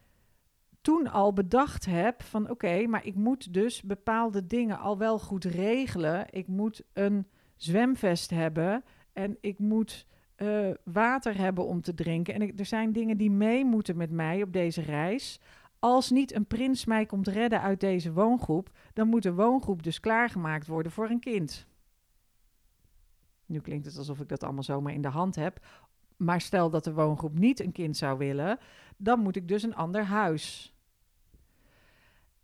toen 0.82 1.08
al 1.08 1.34
bedacht 1.34 1.86
heb 1.86 2.24
van 2.24 2.50
oké, 2.50 2.88
maar 2.88 3.06
ik 3.06 3.16
moet 3.16 3.54
dus 3.54 3.82
bepaalde 3.82 4.48
dingen 4.48 4.80
al 4.80 4.98
wel 4.98 5.20
goed 5.20 5.44
regelen. 5.44 6.26
Ik 6.30 6.48
moet 6.48 6.84
een 6.94 7.28
zwemvest 7.56 8.30
hebben 8.30 8.84
en 9.14 9.38
ik 9.42 9.60
moet 9.60 10.08
uh, 10.38 10.70
water 10.84 11.38
hebben 11.38 11.66
om 11.66 11.82
te 11.82 11.94
drinken. 11.94 12.34
En 12.34 12.58
er 12.58 12.66
zijn 12.66 12.92
dingen 12.92 13.18
die 13.18 13.32
mee 13.32 13.66
moeten 13.66 13.98
met 13.98 14.12
mij 14.12 14.42
op 14.42 14.54
deze 14.54 14.82
reis. 14.82 15.40
Als 15.80 16.10
niet 16.10 16.34
een 16.34 16.48
prins 16.48 16.86
mij 16.86 17.06
komt 17.06 17.28
redden 17.28 17.62
uit 17.62 17.80
deze 17.80 18.14
woongroep, 18.14 18.72
dan 18.94 19.08
moet 19.08 19.24
de 19.24 19.34
woongroep 19.34 19.84
dus 19.84 20.00
klaargemaakt 20.00 20.68
worden 20.68 20.92
voor 20.92 21.10
een 21.10 21.20
kind. 21.20 21.68
Nu 23.48 23.60
klinkt 23.60 23.86
het 23.86 23.98
alsof 23.98 24.20
ik 24.20 24.30
dat 24.30 24.44
allemaal 24.44 24.64
zomaar 24.64 24.94
in 24.94 25.02
de 25.02 25.08
hand 25.08 25.36
heb. 25.36 25.66
Maar 26.18 26.42
stel 26.42 26.70
dat 26.70 26.84
de 26.84 26.94
woongroep 26.94 27.40
niet 27.40 27.60
een 27.60 27.72
kind 27.72 27.98
zou 27.98 28.18
willen, 28.18 28.60
dan 28.98 29.20
moet 29.20 29.36
ik 29.36 29.48
dus 29.48 29.64
een 29.64 29.76
ander 29.76 30.04
huis. 30.04 30.76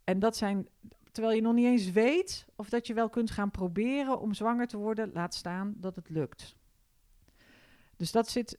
En 0.04 0.20
dat 0.20 0.38
zijn, 0.38 0.68
terwijl 1.12 1.36
je 1.36 1.42
nog 1.42 1.54
niet 1.54 1.66
eens 1.66 1.92
weet 1.92 2.46
of 2.56 2.70
dat 2.70 2.88
je 2.88 2.94
wel 2.94 3.10
kunt 3.10 3.32
gaan 3.32 3.52
proberen 3.52 4.20
om 4.20 4.34
zwanger 4.34 4.68
te 4.68 4.78
worden, 4.78 5.12
laat 5.13 5.34
staan 5.34 5.74
dat 5.78 5.96
het 5.96 6.10
lukt. 6.10 6.56
Dus 7.96 8.12
dat 8.12 8.30
zit, 8.30 8.58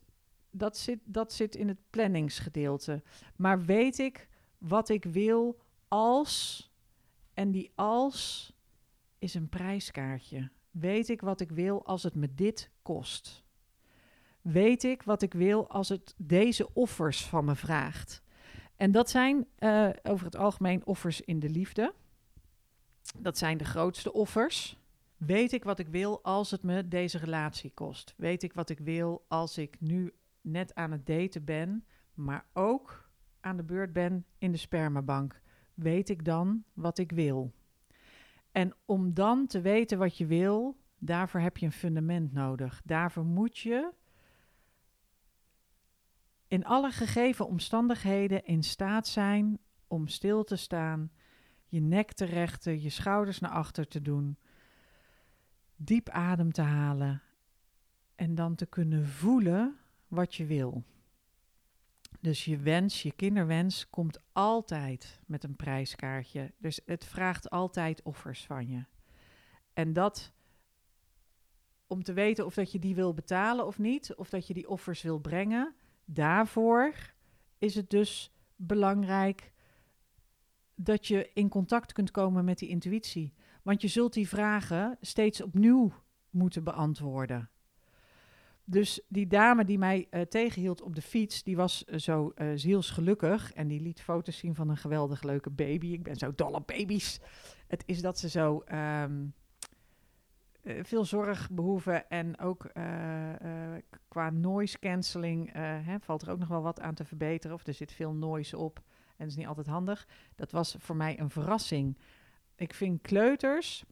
dat 0.51 0.77
zit, 0.77 0.99
dat 1.05 1.33
zit 1.33 1.55
in 1.55 1.69
het 1.69 1.79
planningsgedeelte. 1.91 3.03
Maar 3.37 3.65
weet 3.65 3.99
ik 3.99 4.29
wat 4.59 4.89
ik 4.89 5.05
wil 5.05 5.61
als, 5.89 6.71
en 7.35 7.51
die 7.51 7.73
als 7.75 8.53
is 9.19 9.35
een 9.35 9.49
prijskaartje. 9.49 10.51
Weet 10.75 11.09
ik 11.09 11.21
wat 11.21 11.41
ik 11.41 11.51
wil 11.51 11.87
als 11.87 12.03
het 12.03 12.15
me 12.15 12.35
dit 12.35 12.71
kost? 12.83 13.45
Weet 14.41 14.85
ik 14.85 15.03
wat 15.03 15.23
ik 15.23 15.33
wil 15.33 15.69
als 15.69 15.89
het 15.89 16.15
deze 16.17 16.75
offers 16.75 17.27
van 17.27 17.45
me 17.45 17.55
vraagt? 17.55 18.23
En 18.77 18.93
dat 18.93 19.11
zijn 19.11 19.47
uh, 19.59 19.89
over 20.03 20.27
het 20.27 20.37
algemeen 20.37 20.87
offers 20.87 21.21
in 21.21 21.39
de 21.39 21.49
liefde. 21.49 21.95
Dat 23.19 23.39
zijn 23.39 23.59
de 23.59 23.65
grootste 23.65 24.13
offers. 24.13 24.79
Weet 25.17 25.53
ik 25.53 25.65
wat 25.65 25.79
ik 25.79 25.89
wil 25.89 26.23
als 26.23 26.51
het 26.51 26.63
me 26.63 26.89
deze 26.89 27.19
relatie 27.19 27.71
kost? 27.75 28.15
Weet 28.17 28.43
ik 28.43 28.53
wat 28.53 28.71
ik 28.71 28.79
wil 28.79 29.25
als 29.29 29.59
ik 29.59 29.81
nu 29.81 30.13
net 30.41 30.75
aan 30.75 30.93
het 30.93 31.07
daten 31.07 31.45
ben, 31.45 31.85
maar 32.15 32.47
ook 32.53 33.11
aan 33.41 33.57
de 33.57 33.65
beurt 33.65 33.93
ben 33.93 34.27
in 34.39 34.53
de 34.53 34.59
spermabank? 34.59 35.41
Weet 35.75 36.09
ik 36.09 36.25
dan 36.25 36.65
wat 36.73 36.99
ik 36.99 37.13
wil? 37.13 37.53
En 38.55 38.75
om 38.85 39.15
dan 39.15 39.47
te 39.47 39.61
weten 39.61 39.99
wat 39.99 40.17
je 40.17 40.27
wil, 40.27 40.77
daarvoor 40.99 41.41
heb 41.41 41.57
je 41.57 41.67
een 41.67 41.73
fundament 41.73 42.33
nodig. 42.33 42.81
Daarvoor 42.85 43.25
moet 43.25 43.59
je 43.59 43.93
in 46.47 46.65
alle 46.65 46.91
gegeven 46.91 47.47
omstandigheden 47.47 48.45
in 48.45 48.63
staat 48.63 49.07
zijn 49.07 49.59
om 49.87 50.09
stil 50.09 50.45
te 50.45 50.57
staan, 50.57 51.11
je 51.67 51.81
nek 51.81 52.13
te 52.13 52.25
rechten, 52.25 52.83
je 52.83 52.91
schouders 52.91 53.39
naar 53.39 53.51
achter 53.51 53.89
te 53.89 54.03
doen, 54.03 54.39
diep 55.77 56.09
adem 56.09 56.53
te 56.53 56.63
halen 56.63 57.23
en 58.15 58.35
dan 58.35 58.55
te 58.55 58.67
kunnen 58.67 59.07
voelen 59.07 59.77
wat 60.09 60.35
je 60.35 60.47
wil. 60.47 60.85
Dus 62.25 62.45
je 62.45 62.59
wens, 62.59 63.03
je 63.03 63.13
kinderwens, 63.13 63.91
komt 63.91 64.19
altijd 64.33 65.21
met 65.27 65.45
een 65.45 65.57
prijskaartje. 65.57 66.53
Dus 66.59 66.81
het 66.87 67.05
vraagt 67.05 67.51
altijd 67.51 68.03
offers 68.03 68.47
van 68.47 68.69
je. 68.69 68.85
En 69.73 69.93
dat 69.93 70.33
om 71.87 72.03
te 72.03 72.13
weten 72.13 72.47
of 72.47 72.55
dat 72.55 72.73
je 72.73 72.79
die 72.79 72.95
wil 72.95 73.15
betalen 73.15 73.67
of 73.67 73.79
niet, 73.79 74.15
of 74.15 74.29
dat 74.29 74.47
je 74.47 74.55
die 74.55 74.69
offers 74.69 75.03
wil 75.03 75.19
brengen, 75.19 75.75
daarvoor 76.05 76.95
is 77.59 77.75
het 77.75 77.91
dus 77.91 78.33
belangrijk 78.57 79.53
dat 80.75 81.07
je 81.07 81.31
in 81.35 81.49
contact 81.49 81.93
kunt 81.93 82.11
komen 82.11 82.45
met 82.45 82.59
die 82.59 82.69
intuïtie. 82.69 83.35
Want 83.63 83.83
je 83.83 83.89
zult 83.89 84.13
die 84.13 84.29
vragen 84.29 84.99
steeds 85.01 85.43
opnieuw 85.43 85.93
moeten 86.31 86.65
beantwoorden. 86.65 87.51
Dus 88.67 89.01
die 89.09 89.27
dame 89.27 89.65
die 89.65 89.79
mij 89.79 90.07
uh, 90.11 90.21
tegenhield 90.21 90.83
op 90.83 90.95
de 90.95 91.03
fiets, 91.03 91.43
die 91.43 91.57
was 91.57 91.85
uh, 91.87 91.99
zo 91.99 92.33
uh, 92.37 92.53
zielsgelukkig. 92.55 93.53
En 93.53 93.69
die 93.69 93.81
liet 93.81 94.01
foto's 94.01 94.37
zien 94.39 94.55
van 94.55 94.69
een 94.69 94.77
geweldig 94.77 95.23
leuke 95.23 95.51
baby. 95.51 95.87
Ik 95.87 96.03
ben 96.03 96.17
zo 96.17 96.35
dol 96.35 96.53
op 96.53 96.67
baby's. 96.67 97.21
Het 97.67 97.83
is 97.87 98.01
dat 98.01 98.19
ze 98.19 98.29
zo 98.29 98.65
um, 98.73 99.35
veel 100.83 101.05
zorg 101.05 101.51
behoeven. 101.51 102.09
En 102.09 102.39
ook 102.39 102.71
qua 104.09 104.31
noise 104.31 104.79
cancelling 104.79 105.53
hè, 105.53 106.01
valt 106.01 106.23
er 106.23 106.31
ook 106.31 106.39
nog 106.39 106.49
wel 106.49 106.63
wat 106.63 106.81
aan 106.81 106.95
te 106.95 107.05
verbeteren. 107.05 107.57
Of 107.57 107.67
er 107.67 107.75
zit 107.75 107.93
veel 107.93 108.13
noise 108.13 108.59
op. 108.59 108.83
En 109.07 109.15
dat 109.17 109.29
is 109.29 109.37
niet 109.37 109.47
altijd 109.47 109.67
handig. 109.67 110.09
Dat 110.35 110.51
was 110.51 110.77
voor 110.79 110.97
mij 110.97 111.21
een 111.21 111.31
verrassing. 111.31 111.99
Ik 112.57 112.75
vind 112.75 113.03
kleuters 113.03 113.85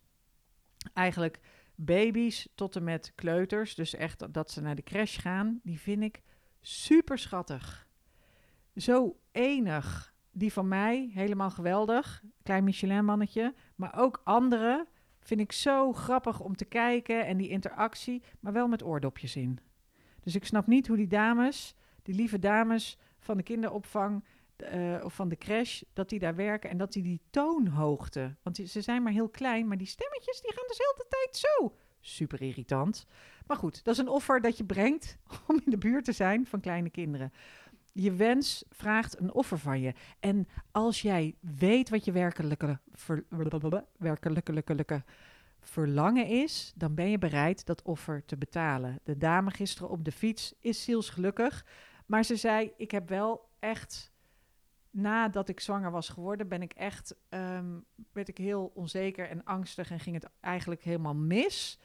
eigenlijk 0.95 1.41
baby's 1.85 2.49
tot 2.55 2.77
en 2.77 2.85
met 2.85 3.13
kleuters, 3.15 3.75
dus 3.75 3.95
echt 3.95 4.33
dat 4.33 4.51
ze 4.51 4.61
naar 4.61 4.75
de 4.75 4.83
crash 4.83 5.21
gaan, 5.21 5.61
die 5.63 5.81
vind 5.81 6.03
ik 6.03 6.23
super 6.61 7.19
schattig. 7.19 7.87
Zo 8.77 9.17
enig. 9.33 10.15
Die 10.31 10.53
van 10.53 10.69
mij, 10.69 11.11
helemaal 11.15 11.51
geweldig. 11.51 12.23
Klein 12.43 12.65
Michelin-mannetje. 12.65 13.55
Maar 13.75 13.99
ook 13.99 14.21
andere 14.25 14.87
vind 15.21 15.41
ik 15.41 15.53
zo 15.53 15.93
grappig 15.93 16.41
om 16.41 16.57
te 16.57 16.65
kijken 16.65 17.27
en 17.27 17.37
die 17.37 17.49
interactie, 17.49 18.23
maar 18.41 18.53
wel 18.53 18.69
met 18.69 18.83
oordopjes 18.83 19.37
in. 19.37 19.59
Dus 20.21 20.35
ik 20.35 20.45
snap 20.45 20.67
niet 20.67 20.87
hoe 20.87 20.97
die 20.97 21.07
dames, 21.07 21.75
die 22.03 22.15
lieve 22.15 22.39
dames 22.39 22.99
van 23.19 23.37
de 23.37 23.43
kinderopvang 23.43 24.25
uh, 24.75 25.05
of 25.05 25.15
van 25.15 25.29
de 25.29 25.37
crash, 25.37 25.83
dat 25.93 26.09
die 26.09 26.19
daar 26.19 26.35
werken 26.35 26.71
en 26.71 26.77
dat 26.77 26.93
die 26.93 27.03
die 27.03 27.21
toonhoogte, 27.31 28.35
want 28.43 28.57
ze 28.57 28.81
zijn 28.81 29.03
maar 29.03 29.13
heel 29.13 29.29
klein, 29.29 29.69
maar 29.69 29.79
die 29.79 29.87
stemmetjes 29.87 30.41
die 30.41 30.53
gaan 30.53 30.67
de 30.69 31.07
tijd 31.09 31.37
zo. 31.37 31.77
Super 32.01 32.43
irritant. 32.43 33.07
Maar 33.47 33.57
goed, 33.57 33.85
dat 33.85 33.95
is 33.95 34.01
een 34.01 34.09
offer 34.09 34.41
dat 34.41 34.57
je 34.57 34.65
brengt 34.65 35.19
om 35.49 35.61
in 35.65 35.71
de 35.71 35.79
buurt 35.79 36.05
te 36.05 36.13
zijn 36.13 36.47
van 36.47 36.61
kleine 36.61 36.91
kinderen. 36.91 37.33
Je 37.93 38.13
wens 38.13 38.65
vraagt 38.71 39.19
een 39.19 39.33
offer 39.33 39.59
van 39.59 39.81
je. 39.81 39.95
En 40.21 40.49
als 40.71 41.03
jij 41.03 41.35
weet 41.41 41.89
wat 41.91 42.05
je 42.05 42.13
werkelijke, 42.13 42.79
werkelijke 43.99 45.05
verlangen 45.61 46.27
is, 46.27 46.73
dan 46.77 46.95
ben 46.95 47.11
je 47.11 47.19
bereid 47.19 47.67
dat 47.67 47.83
offer 47.83 48.25
te 48.25 48.37
betalen. 48.37 49.01
De 49.03 49.19
dame 49.19 49.51
gisteren 49.51 49.91
op 49.91 50.05
de 50.05 50.13
fiets 50.13 50.55
is 50.61 50.85
zielsgelukkig, 50.85 51.67
maar 52.07 52.25
ze 52.25 52.37
zei: 52.37 52.73
Ik 52.77 52.91
heb 52.91 53.09
wel 53.09 53.49
echt 53.59 54.12
nadat 54.93 55.49
ik 55.49 55.61
zwanger 55.61 55.91
was 55.91 56.09
geworden, 56.09 56.49
ben 56.49 56.63
ik 56.63 56.73
echt, 56.73 57.15
um, 57.29 57.85
werd 58.13 58.29
ik 58.29 58.39
heel 58.39 58.73
onzeker 58.75 59.29
en 59.29 59.45
angstig 59.45 59.91
en 59.91 60.01
ging 60.01 60.15
het 60.15 60.31
eigenlijk 60.41 60.83
helemaal 60.83 61.15
mis. 61.15 61.79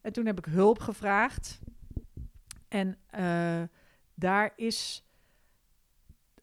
En 0.00 0.12
toen 0.12 0.26
heb 0.26 0.38
ik 0.38 0.44
hulp 0.44 0.78
gevraagd. 0.78 1.60
En 2.68 2.98
uh, 3.18 3.62
daar 4.14 4.52
is, 4.56 5.08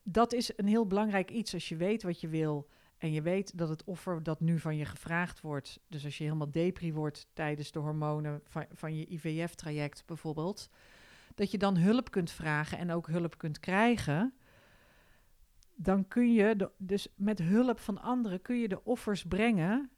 dat 0.03 0.33
is 0.33 0.57
een 0.57 0.67
heel 0.67 0.87
belangrijk 0.87 1.31
iets. 1.31 1.53
Als 1.53 1.69
je 1.69 1.75
weet 1.75 2.03
wat 2.03 2.21
je 2.21 2.27
wil 2.27 2.69
en 2.97 3.11
je 3.11 3.21
weet 3.21 3.57
dat 3.57 3.69
het 3.69 3.83
offer 3.83 4.23
dat 4.23 4.39
nu 4.39 4.59
van 4.59 4.77
je 4.77 4.85
gevraagd 4.85 5.41
wordt, 5.41 5.79
dus 5.87 6.05
als 6.05 6.17
je 6.17 6.23
helemaal 6.23 6.51
depri 6.51 6.93
wordt 6.93 7.27
tijdens 7.33 7.71
de 7.71 7.79
hormonen 7.79 8.41
van, 8.43 8.65
van 8.73 8.95
je 8.95 9.07
IVF-traject 9.07 10.03
bijvoorbeeld, 10.05 10.69
dat 11.35 11.51
je 11.51 11.57
dan 11.57 11.77
hulp 11.77 12.11
kunt 12.11 12.31
vragen 12.31 12.77
en 12.77 12.91
ook 12.91 13.07
hulp 13.07 13.37
kunt 13.37 13.59
krijgen 13.59 14.33
dan 15.83 16.07
kun 16.07 16.33
je, 16.33 16.69
dus 16.77 17.07
met 17.15 17.39
hulp 17.39 17.79
van 17.79 18.01
anderen, 18.01 18.41
kun 18.41 18.59
je 18.59 18.67
de 18.67 18.83
offers 18.83 19.23
brengen 19.23 19.89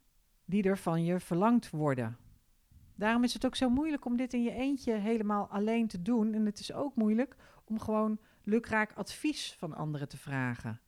die 0.46 0.64
er 0.64 0.78
van 0.78 1.04
je 1.04 1.20
verlangd 1.20 1.70
worden. 1.70 2.18
Daarom 2.96 3.24
is 3.24 3.34
het 3.34 3.46
ook 3.46 3.56
zo 3.56 3.70
moeilijk 3.70 4.06
om 4.06 4.18
dit 4.18 4.34
in 4.34 4.44
je 4.44 4.52
eentje 4.52 4.94
helemaal 4.94 5.48
alleen 5.48 5.88
te 5.88 6.02
doen. 6.02 6.34
En 6.34 6.46
het 6.46 6.60
is 6.60 6.74
ook 6.74 6.96
moeilijk 6.96 7.36
om 7.66 7.80
gewoon 7.80 8.20
lukraak 8.44 8.94
advies 8.94 9.56
van 9.58 9.74
anderen 9.74 10.08
te 10.08 10.18
vragen. 10.18 10.82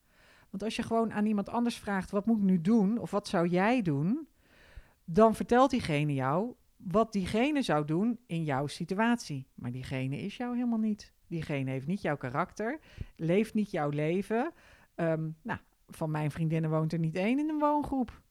Want 0.49 0.63
als 0.63 0.75
je 0.75 0.84
gewoon 0.84 1.13
aan 1.13 1.25
iemand 1.25 1.49
anders 1.49 1.77
vraagt: 1.77 2.12
wat 2.12 2.25
moet 2.25 2.38
ik 2.38 2.43
nu 2.43 2.62
doen? 2.62 2.97
Of 2.97 3.12
wat 3.12 3.27
zou 3.27 3.47
jij 3.47 3.81
doen? 3.81 4.27
Dan 5.05 5.36
vertelt 5.36 5.69
diegene 5.69 6.13
jou 6.13 6.55
wat 6.77 7.12
diegene 7.12 7.62
zou 7.62 7.86
doen 7.86 8.19
in 8.25 8.43
jouw 8.43 8.67
situatie. 8.67 9.47
Maar 9.53 9.71
diegene 9.71 10.21
is 10.21 10.38
jou 10.38 10.55
helemaal 10.55 10.79
niet. 10.79 11.13
Diegene 11.27 11.71
heeft 11.71 11.88
niet 11.88 12.01
jouw 12.01 12.17
karakter, 12.17 12.79
leeft 13.15 13.53
niet 13.53 13.71
jouw 13.71 13.89
leven. 13.89 14.53
Um, 14.95 15.38
nou, 15.41 15.60
van 15.88 16.12
mijn 16.12 16.31
vriendinnen 16.31 16.69
woont 16.69 16.93
er 16.93 16.99
niet 16.99 17.15
één 17.15 17.39
in 17.39 17.49
een 17.49 17.60
woongroep. 17.60 18.23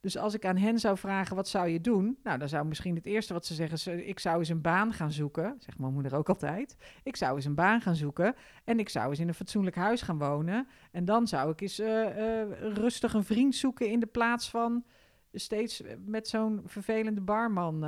Dus 0.00 0.16
als 0.16 0.34
ik 0.34 0.44
aan 0.44 0.56
hen 0.56 0.78
zou 0.78 0.98
vragen, 0.98 1.36
wat 1.36 1.48
zou 1.48 1.68
je 1.68 1.80
doen? 1.80 2.18
Nou, 2.22 2.38
dan 2.38 2.48
zou 2.48 2.66
misschien 2.66 2.94
het 2.94 3.06
eerste 3.06 3.32
wat 3.32 3.46
ze 3.46 3.54
zeggen, 3.54 4.08
ik 4.08 4.18
zou 4.18 4.38
eens 4.38 4.48
een 4.48 4.60
baan 4.60 4.92
gaan 4.92 5.12
zoeken. 5.12 5.56
Zegt 5.58 5.78
mijn 5.78 5.92
moeder 5.92 6.14
ook 6.14 6.28
altijd. 6.28 6.76
Ik 7.02 7.16
zou 7.16 7.36
eens 7.36 7.44
een 7.44 7.54
baan 7.54 7.80
gaan 7.80 7.96
zoeken 7.96 8.34
en 8.64 8.78
ik 8.78 8.88
zou 8.88 9.08
eens 9.08 9.18
in 9.18 9.28
een 9.28 9.34
fatsoenlijk 9.34 9.76
huis 9.76 10.02
gaan 10.02 10.18
wonen. 10.18 10.68
En 10.90 11.04
dan 11.04 11.26
zou 11.26 11.50
ik 11.50 11.60
eens 11.60 11.80
uh, 11.80 11.86
uh, 11.86 12.42
rustig 12.60 13.14
een 13.14 13.24
vriend 13.24 13.54
zoeken 13.54 13.90
in 13.90 14.00
de 14.00 14.06
plaats 14.06 14.50
van 14.50 14.84
steeds 15.32 15.82
met 16.04 16.28
zo'n 16.28 16.62
vervelende 16.64 17.20
barman 17.20 17.84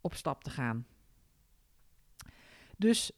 op 0.00 0.14
stap 0.14 0.44
te 0.44 0.50
gaan. 0.50 0.86
Dus 2.76 3.12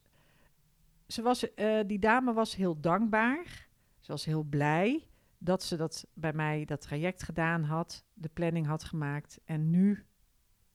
ze 1.08 1.22
was, 1.22 1.46
uh, 1.56 1.80
die 1.86 1.98
dame 1.98 2.32
was 2.32 2.56
heel 2.56 2.80
dankbaar. 2.80 3.68
Ze 3.98 4.12
was 4.12 4.24
heel 4.24 4.42
blij 4.42 5.08
dat 5.38 5.62
ze 5.62 5.76
dat 5.76 6.06
bij 6.14 6.32
mij 6.32 6.64
dat 6.64 6.80
traject 6.80 7.22
gedaan 7.22 7.62
had, 7.62 8.04
de 8.14 8.28
planning 8.28 8.66
had 8.66 8.84
gemaakt 8.84 9.40
en 9.44 9.70
nu 9.70 10.06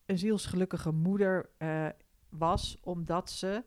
een 0.06 0.18
zielsgelukkige 0.18 0.92
moeder 0.92 1.50
uh, 1.58 1.88
was, 2.30 2.78
omdat 2.82 3.30
ze 3.30 3.64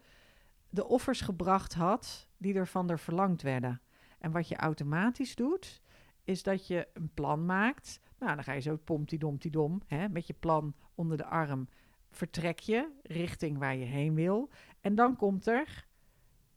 de 0.68 0.87
offers 0.87 1.20
gebracht 1.20 1.74
had 1.74 2.29
die 2.37 2.55
er 2.55 2.66
van 2.66 2.90
er 2.90 2.98
verlangd 2.98 3.42
werden. 3.42 3.81
En 4.18 4.31
wat 4.31 4.48
je 4.48 4.57
automatisch 4.57 5.35
doet, 5.35 5.81
is 6.24 6.42
dat 6.42 6.66
je 6.66 6.88
een 6.92 7.11
plan 7.14 7.46
maakt. 7.46 8.00
Nou, 8.18 8.35
dan 8.35 8.44
ga 8.44 8.52
je 8.52 8.61
zo 8.61 8.76
pomtidom 8.76 9.81
hè, 9.87 10.09
met 10.09 10.26
je 10.26 10.35
plan 10.35 10.74
onder 10.94 11.16
de 11.16 11.24
arm. 11.24 11.68
Vertrek 12.11 12.59
je 12.59 12.90
richting 13.02 13.59
waar 13.59 13.76
je 13.76 13.85
heen 13.85 14.14
wil. 14.14 14.50
En 14.81 14.94
dan 14.94 15.16
komt 15.16 15.46
er 15.46 15.87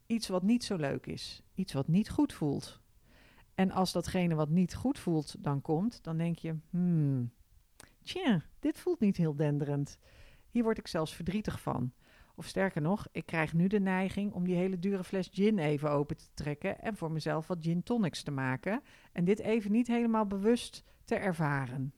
iets 0.10 0.28
wat 0.28 0.44
niet 0.44 0.64
zo 0.64 0.76
leuk 0.76 1.06
is. 1.06 1.44
Iets 1.56 1.74
wat 1.74 1.88
niet 1.88 2.10
goed 2.10 2.34
voelt. 2.34 2.82
En 3.56 3.72
als 3.72 3.92
datgene 3.92 4.36
wat 4.36 4.50
niet 4.50 4.76
goed 4.76 5.00
voelt 5.00 5.44
dan 5.44 5.62
komt, 5.62 6.04
dan 6.04 6.18
denk 6.18 6.38
je, 6.38 6.56
hmm, 6.70 7.32
tja, 8.04 8.44
dit 8.60 8.80
voelt 8.80 9.00
niet 9.00 9.18
heel 9.18 9.36
denderend. 9.36 9.98
Hier 10.50 10.64
word 10.64 10.78
ik 10.78 10.88
zelfs 10.88 11.16
verdrietig 11.16 11.62
van. 11.62 11.94
Of 12.36 12.46
sterker 12.46 12.82
nog, 12.82 13.08
ik 13.12 13.26
krijg 13.26 13.54
nu 13.54 13.68
de 13.68 13.80
neiging 13.80 14.34
om 14.34 14.44
die 14.44 14.56
hele 14.56 14.80
dure 14.80 15.04
fles 15.04 15.30
gin 15.32 15.60
even 15.60 15.92
open 15.92 16.18
te 16.18 16.30
trekken 16.34 16.82
en 16.82 16.96
voor 16.96 17.12
mezelf 17.12 17.48
wat 17.48 17.58
gin 17.62 17.84
tonics 17.84 18.24
te 18.24 18.32
maken 18.32 18.82
en 19.12 19.26
dit 19.26 19.40
even 19.40 19.72
niet 19.72 19.88
helemaal 19.88 20.26
bewust 20.26 20.84
te 21.06 21.16
ervaren. 21.16 21.94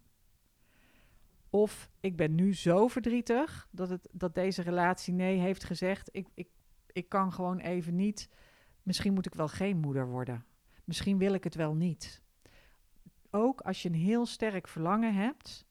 Of 1.50 1.90
ik 2.00 2.16
ben 2.16 2.36
nu 2.36 2.56
zo 2.56 2.88
verdrietig 2.88 3.68
dat, 3.72 3.90
het, 3.90 4.08
dat 4.12 4.36
deze 4.36 4.62
relatie 4.62 5.14
nee 5.14 5.40
heeft 5.40 5.64
gezegd. 5.64 6.10
Ik, 6.12 6.28
ik 6.34 6.48
ik 6.94 7.10
kan 7.10 7.34
gewoon 7.34 7.60
even 7.60 7.96
niet. 7.96 8.30
Misschien 8.84 9.14
moet 9.14 9.26
ik 9.26 9.34
wel 9.34 9.48
geen 9.48 9.78
moeder 9.78 10.08
worden. 10.08 10.46
Misschien 10.84 11.18
wil 11.18 11.34
ik 11.34 11.44
het 11.44 11.56
wel 11.56 11.74
niet. 11.74 12.22
Ook 13.30 13.62
als 13.62 13.82
je 13.82 13.90
een 13.90 13.96
heel 13.96 14.26
sterk 14.26 14.68
verlangen 14.68 15.14
hebt, 15.14 15.66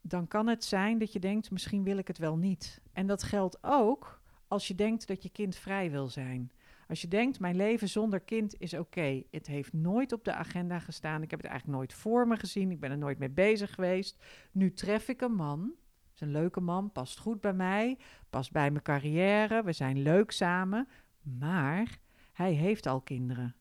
dan 0.00 0.28
kan 0.28 0.46
het 0.46 0.64
zijn 0.64 0.98
dat 0.98 1.12
je 1.12 1.18
denkt: 1.18 1.50
misschien 1.50 1.82
wil 1.82 1.96
ik 1.96 2.08
het 2.08 2.18
wel 2.18 2.36
niet. 2.36 2.80
En 2.92 3.06
dat 3.06 3.22
geldt 3.22 3.58
ook 3.60 4.20
als 4.48 4.68
je 4.68 4.74
denkt 4.74 5.06
dat 5.06 5.22
je 5.22 5.30
kind 5.30 5.56
vrij 5.56 5.90
wil 5.90 6.08
zijn. 6.08 6.52
Als 6.88 7.00
je 7.00 7.08
denkt, 7.08 7.40
mijn 7.40 7.56
leven 7.56 7.88
zonder 7.88 8.20
kind 8.20 8.60
is 8.60 8.74
oké. 8.74 9.22
Het 9.30 9.46
heeft 9.46 9.72
nooit 9.72 10.12
op 10.12 10.24
de 10.24 10.32
agenda 10.32 10.78
gestaan. 10.78 11.22
Ik 11.22 11.30
heb 11.30 11.40
het 11.40 11.48
eigenlijk 11.48 11.78
nooit 11.78 11.92
voor 11.94 12.26
me 12.26 12.36
gezien. 12.36 12.70
Ik 12.70 12.80
ben 12.80 12.90
er 12.90 12.98
nooit 12.98 13.18
mee 13.18 13.30
bezig 13.30 13.74
geweest. 13.74 14.24
Nu 14.50 14.72
tref 14.72 15.08
ik 15.08 15.20
een 15.20 15.34
man 15.34 15.72
is 16.14 16.20
een 16.20 16.30
leuke 16.30 16.60
man, 16.60 16.92
past 16.92 17.18
goed 17.18 17.40
bij 17.40 17.52
mij, 17.52 17.98
past 18.30 18.52
bij 18.52 18.70
mijn 18.70 18.84
carrière, 18.84 19.62
we 19.62 19.72
zijn 19.72 20.02
leuk 20.02 20.30
samen. 20.30 20.88
Maar 21.22 21.98
hij 22.32 22.52
heeft 22.52 22.86
al 22.86 23.00
kinderen. 23.00 23.54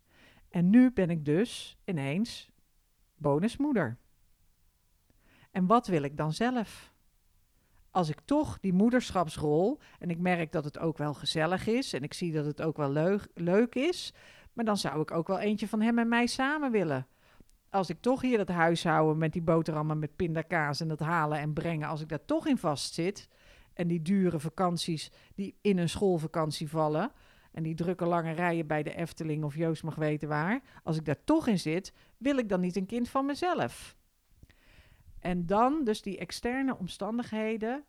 En 0.50 0.70
nu 0.70 0.92
ben 0.92 1.10
ik 1.10 1.26
dus 1.26 1.78
ineens 1.86 2.52
bonusmoeder. 3.16 3.98
En 5.52 5.66
wat 5.66 5.88
wil 5.88 6.04
ik 6.04 6.18
dan 6.18 6.34
zelf? 6.34 6.94
Als 7.92 8.10
ik 8.10 8.20
toch 8.26 8.60
die 8.60 8.74
moederschapsrol, 8.74 9.80
en 10.00 10.10
ik 10.10 10.20
merk 10.20 10.52
dat 10.52 10.64
het 10.64 10.80
ook 10.80 10.98
wel 10.98 11.14
gezellig 11.14 11.68
is 11.68 11.94
en 11.94 12.04
ik 12.04 12.14
zie 12.14 12.32
dat 12.32 12.46
het 12.46 12.62
ook 12.62 12.78
wel 12.78 12.92
leuk, 12.92 13.28
leuk 13.34 13.76
is, 13.76 14.14
maar 14.54 14.66
dan 14.66 14.78
zou 14.78 15.02
ik 15.02 15.12
ook 15.12 15.28
wel 15.28 15.40
eentje 15.40 15.68
van 15.68 15.82
hem 15.82 16.00
en 16.00 16.08
mij 16.08 16.28
samen 16.28 16.72
willen. 16.72 17.08
Als 17.72 17.90
ik 17.90 18.02
toch 18.02 18.22
hier 18.22 18.38
dat 18.38 18.48
huishouden 18.48 19.18
met 19.18 19.34
die 19.34 19.42
boterhammen 19.42 20.00
met 20.00 20.16
pindakaas 20.16 20.80
en 20.80 20.88
dat 20.88 21.00
halen 21.00 21.40
en 21.40 21.54
brengen, 21.54 21.88
als 21.88 22.02
ik 22.02 22.10
daar 22.10 22.26
toch 22.26 22.48
in 22.48 22.58
vastzit 22.58 23.30
en 23.74 23.88
die 23.88 24.02
dure 24.02 24.40
vakanties 24.40 25.12
die 25.36 25.58
in 25.62 25.78
een 25.78 25.90
schoolvakantie 25.90 26.70
vallen 26.70 27.12
en 27.52 27.64
die 27.64 27.76
drukke 27.76 28.06
lange 28.06 28.32
rijen 28.32 28.68
bij 28.68 28.84
de 28.84 28.96
Efteling 28.96 29.44
of 29.44 29.56
Joost 29.56 29.84
mag 29.84 29.96
weten 29.96 30.28
waar, 30.28 30.62
als 30.84 30.98
ik 30.98 31.06
daar 31.06 31.24
toch 31.24 31.48
in 31.48 31.60
zit, 31.60 31.94
wil 32.18 32.38
ik 32.38 32.50
dan 32.50 32.60
niet 32.60 32.76
een 32.76 32.86
kind 32.86 33.10
van 33.10 33.26
mezelf. 33.26 33.96
En 35.20 35.46
dan 35.46 35.84
dus 35.84 36.02
die 36.02 36.18
externe 36.18 36.78
omstandigheden, 36.78 37.86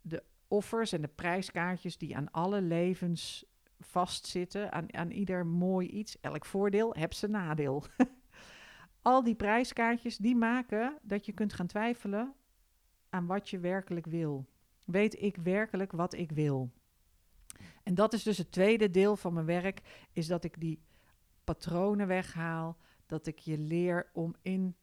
de 0.00 0.22
offers 0.48 0.92
en 0.92 1.00
de 1.00 1.08
prijskaartjes 1.08 1.98
die 1.98 2.16
aan 2.16 2.30
alle 2.30 2.60
levens 2.60 3.44
vastzitten, 3.80 4.72
aan, 4.72 4.94
aan 4.94 5.10
ieder 5.10 5.46
mooi 5.46 5.88
iets, 5.88 6.20
elk 6.20 6.44
voordeel, 6.44 6.94
heb 6.94 7.12
zijn 7.12 7.30
nadeel. 7.30 7.84
Al 9.02 9.24
die 9.24 9.34
prijskaartjes 9.34 10.16
die 10.16 10.36
maken 10.36 10.98
dat 11.02 11.26
je 11.26 11.32
kunt 11.32 11.52
gaan 11.52 11.66
twijfelen 11.66 12.34
aan 13.08 13.26
wat 13.26 13.50
je 13.50 13.58
werkelijk 13.58 14.06
wil. 14.06 14.46
Weet 14.84 15.22
ik 15.22 15.36
werkelijk 15.36 15.92
wat 15.92 16.14
ik 16.14 16.30
wil? 16.30 16.70
En 17.82 17.94
dat 17.94 18.12
is 18.12 18.22
dus 18.22 18.38
het 18.38 18.52
tweede 18.52 18.90
deel 18.90 19.16
van 19.16 19.32
mijn 19.32 19.46
werk, 19.46 20.06
is 20.12 20.26
dat 20.26 20.44
ik 20.44 20.60
die 20.60 20.82
patronen 21.44 22.06
weghaal, 22.06 22.76
dat 23.06 23.26
ik 23.26 23.38
je 23.38 23.58
leer 23.58 24.10
om 24.12 24.34
in 24.42 24.76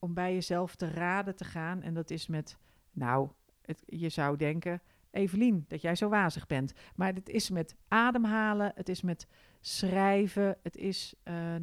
om 0.00 0.14
bij 0.14 0.32
jezelf 0.32 0.76
te 0.76 0.90
raden 0.90 1.36
te 1.36 1.44
gaan. 1.44 1.82
En 1.82 1.94
dat 1.94 2.10
is 2.10 2.26
met, 2.26 2.58
nou, 2.90 3.30
het, 3.62 3.82
je 3.86 4.08
zou 4.08 4.36
denken, 4.36 4.82
Evelien, 5.10 5.64
dat 5.68 5.80
jij 5.80 5.94
zo 5.94 6.08
wazig 6.08 6.46
bent. 6.46 6.72
Maar 6.94 7.14
het 7.14 7.28
is 7.28 7.50
met 7.50 7.76
ademhalen, 7.88 8.72
het 8.74 8.88
is 8.88 9.02
met 9.02 9.26
schrijven, 9.60 10.56
het 10.62 10.76
is 10.76 11.14
uh, 11.24 11.54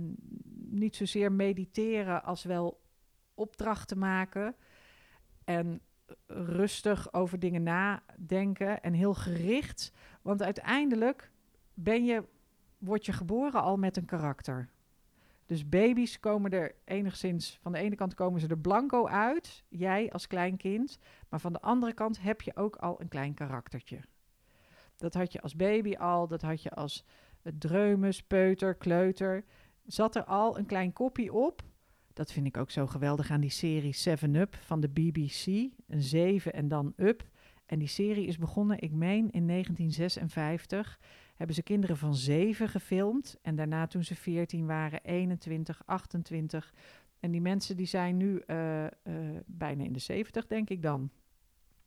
niet 0.70 0.96
zozeer 0.96 1.32
mediteren 1.32 2.24
als 2.24 2.44
wel 2.44 2.82
opdrachten 3.34 3.98
maken. 3.98 4.56
En 5.44 5.82
rustig 6.28 7.14
over 7.14 7.40
dingen 7.40 7.64
nadenken 7.64 8.82
en 8.82 8.94
heel 8.94 9.14
gericht. 9.14 9.92
Want 10.22 10.44
uiteindelijk 10.44 11.32
ben 11.74 12.06
je, 12.06 12.24
word 12.78 13.06
je 13.06 13.14
geboren 13.14 13.62
al 13.62 13.78
met 13.78 13.98
een 13.98 14.06
karakter. 14.06 14.70
Dus 15.46 15.70
baby's 15.70 16.20
komen 16.20 16.52
er 16.52 16.76
enigszins, 16.84 17.58
van 17.62 17.72
de 17.72 17.78
ene 17.78 17.96
kant 17.96 18.14
komen 18.14 18.40
ze 18.40 18.48
er 18.48 18.58
blanco 18.58 19.08
uit, 19.08 19.64
jij 19.68 20.12
als 20.12 20.28
klein 20.28 20.58
kind, 20.58 20.98
maar 21.30 21.40
van 21.40 21.54
de 21.54 21.62
andere 21.62 21.94
kant 21.94 22.22
heb 22.22 22.42
je 22.42 22.56
ook 22.56 22.76
al 22.76 23.02
een 23.02 23.08
klein 23.08 23.34
karaktertje. 23.34 24.00
Dat 24.96 25.14
had 25.14 25.32
je 25.32 25.42
als 25.42 25.56
baby 25.56 25.96
al, 25.96 26.28
dat 26.28 26.42
had 26.42 26.62
je 26.62 26.70
als 26.70 27.06
dreumes, 27.58 28.24
peuter, 28.24 28.76
kleuter. 28.76 29.44
Zat 29.86 30.16
er 30.16 30.24
al 30.24 30.58
een 30.58 30.66
klein 30.66 30.94
kopie 30.94 31.34
op. 31.34 31.62
Dat 32.14 32.32
vind 32.32 32.48
ik 32.48 32.58
ook 32.58 32.72
zo 32.72 32.88
geweldig 32.88 33.32
aan 33.32 33.42
die 33.42 33.50
serie 33.50 33.94
Seven 33.94 34.36
Up 34.36 34.56
van 34.56 34.80
de 34.80 34.90
BBC. 34.90 35.46
Een 35.88 36.02
7 36.02 36.54
en 36.54 36.68
dan 36.68 36.94
Up. 36.96 37.24
En 37.66 37.80
die 37.80 37.88
serie 37.88 38.28
is 38.28 38.38
begonnen, 38.38 38.82
ik 38.82 38.92
meen, 38.92 39.32
in 39.32 39.48
1956 39.48 41.00
hebben 41.36 41.56
ze 41.56 41.64
kinderen 41.64 41.98
van 41.98 42.16
7 42.16 42.70
gefilmd. 42.70 43.38
En 43.42 43.56
daarna 43.56 43.88
toen 43.88 44.04
ze 44.04 44.16
14 44.16 44.66
waren, 44.66 45.04
21, 45.04 45.82
28. 45.86 46.74
En 47.20 47.32
die 47.32 47.42
mensen 47.42 47.78
die 47.78 47.86
zijn 47.86 48.18
nu 48.18 48.44
uh, 48.48 48.84
uh, 48.84 48.90
bijna 49.46 49.84
in 49.84 49.94
de 49.94 50.00
70, 50.00 50.48
denk 50.48 50.70
ik 50.70 50.82
dan. 50.82 51.10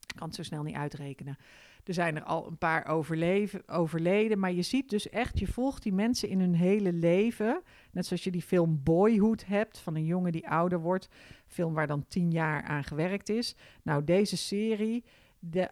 Ik 0.01 0.17
kan 0.17 0.27
het 0.27 0.37
zo 0.37 0.43
snel 0.43 0.63
niet 0.63 0.75
uitrekenen. 0.75 1.37
Er 1.85 1.95
zijn 1.95 2.17
er 2.17 2.23
al 2.23 2.47
een 2.47 2.59
paar 2.59 2.87
overleven, 2.87 3.69
overleden. 3.69 4.39
Maar 4.39 4.53
je 4.53 4.63
ziet 4.63 4.91
dus 4.91 5.09
echt, 5.09 5.39
je 5.39 5.47
volgt 5.47 5.83
die 5.83 5.93
mensen 5.93 6.29
in 6.29 6.41
hun 6.41 6.55
hele 6.55 6.93
leven. 6.93 7.63
Net 7.93 8.07
zoals 8.07 8.25
je 8.25 8.31
die 8.31 8.43
film 8.43 8.81
Boyhood 8.83 9.47
hebt, 9.47 9.79
van 9.79 9.95
een 9.95 10.05
jongen 10.05 10.33
die 10.33 10.49
ouder 10.49 10.81
wordt. 10.81 11.09
Film 11.47 11.75
waar 11.75 11.87
dan 11.87 12.07
tien 12.09 12.31
jaar 12.31 12.63
aan 12.63 12.85
gewerkt 12.85 13.29
is. 13.29 13.57
Nou, 13.83 14.05
deze 14.05 14.37
serie, 14.37 15.05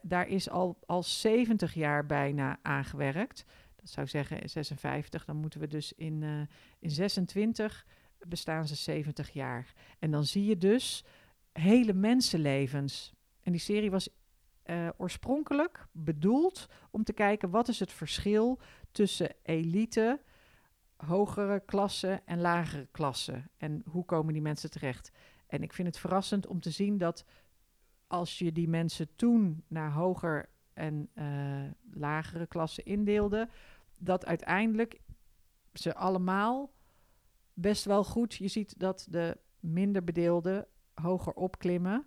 daar 0.02 0.28
is 0.28 0.50
al, 0.50 0.78
al 0.86 1.02
70 1.02 1.74
jaar 1.74 2.06
bijna 2.06 2.58
aan 2.62 2.84
gewerkt 2.84 3.44
dat 3.80 3.90
zou 3.96 4.06
zeggen 4.06 4.48
56, 4.48 5.24
dan 5.24 5.36
moeten 5.36 5.60
we 5.60 5.66
dus 5.66 5.92
in, 5.92 6.22
uh, 6.22 6.40
in 6.78 6.90
26 6.90 7.86
bestaan 8.26 8.66
ze 8.66 8.74
70 8.74 9.30
jaar. 9.30 9.72
En 9.98 10.10
dan 10.10 10.24
zie 10.24 10.44
je 10.44 10.56
dus 10.56 11.04
hele 11.52 11.92
mensenlevens. 11.92 13.12
En 13.42 13.52
die 13.52 13.60
serie 13.60 13.90
was 13.90 14.08
uh, 14.70 14.88
oorspronkelijk 14.96 15.86
bedoeld 15.92 16.68
om 16.90 17.04
te 17.04 17.12
kijken 17.12 17.50
wat 17.50 17.68
is 17.68 17.80
het 17.80 17.92
verschil 17.92 18.60
tussen 18.92 19.34
elite, 19.42 20.20
hogere 20.96 21.60
klassen 21.60 22.26
en 22.26 22.40
lagere 22.40 22.88
klassen. 22.90 23.50
En 23.56 23.82
hoe 23.86 24.04
komen 24.04 24.32
die 24.32 24.42
mensen 24.42 24.70
terecht? 24.70 25.10
En 25.46 25.62
ik 25.62 25.72
vind 25.72 25.88
het 25.88 25.98
verrassend 25.98 26.46
om 26.46 26.60
te 26.60 26.70
zien 26.70 26.98
dat 26.98 27.24
als 28.06 28.38
je 28.38 28.52
die 28.52 28.68
mensen 28.68 29.16
toen 29.16 29.64
naar 29.66 29.92
hoger 29.92 30.48
en 30.72 31.08
uh, 31.14 31.70
lagere 31.90 32.46
klassen 32.46 32.84
indeelde, 32.84 33.48
dat 33.98 34.26
uiteindelijk 34.26 35.00
ze 35.72 35.94
allemaal 35.94 36.72
best 37.52 37.84
wel 37.84 38.04
goed. 38.04 38.34
Je 38.34 38.48
ziet 38.48 38.78
dat 38.78 39.06
de 39.10 39.38
minder 39.60 40.04
bedeelden 40.04 40.66
hoger 40.94 41.32
opklimmen. 41.32 42.06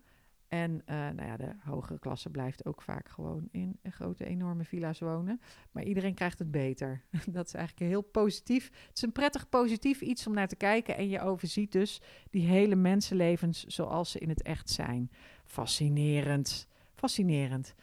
En 0.52 0.72
uh, 0.72 0.96
nou 0.96 1.24
ja, 1.24 1.38
de 1.38 1.56
hogere 1.60 2.00
klasse 2.00 2.30
blijft 2.30 2.66
ook 2.66 2.82
vaak 2.82 3.10
gewoon 3.10 3.48
in 3.52 3.80
grote, 3.84 4.26
enorme 4.26 4.64
villa's 4.64 5.00
wonen. 5.00 5.42
Maar 5.72 5.84
iedereen 5.84 6.14
krijgt 6.14 6.40
het 6.40 6.52
beter. 6.52 7.04
dat 7.26 7.46
is 7.46 7.54
eigenlijk 7.54 7.92
heel 7.92 8.02
positief. 8.02 8.66
Het 8.66 8.98
is 8.98 9.02
een 9.02 9.12
prettig 9.12 9.50
positief 9.50 10.02
iets 10.02 10.28
om 10.28 10.34
naar 10.34 10.48
te 10.48 10.56
kijken. 10.56 10.98
En 10.98 11.10
je 11.10 11.22
overziet 11.22 11.72
dus 11.72 12.02
die 12.30 12.48
hele 12.48 12.76
mensenlevens 12.76 13.64
zoals 13.64 14.12
ze 14.12 14.20
in 14.20 14.30
het 14.30 14.42
echt 14.42 14.70
zijn. 14.70 15.12
Fascinerend. 15.46 16.68
Fascinerend. 16.96 17.76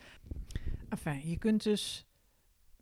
Enfin, 0.89 1.29
je 1.29 1.39
kunt 1.39 1.63
dus 1.63 2.07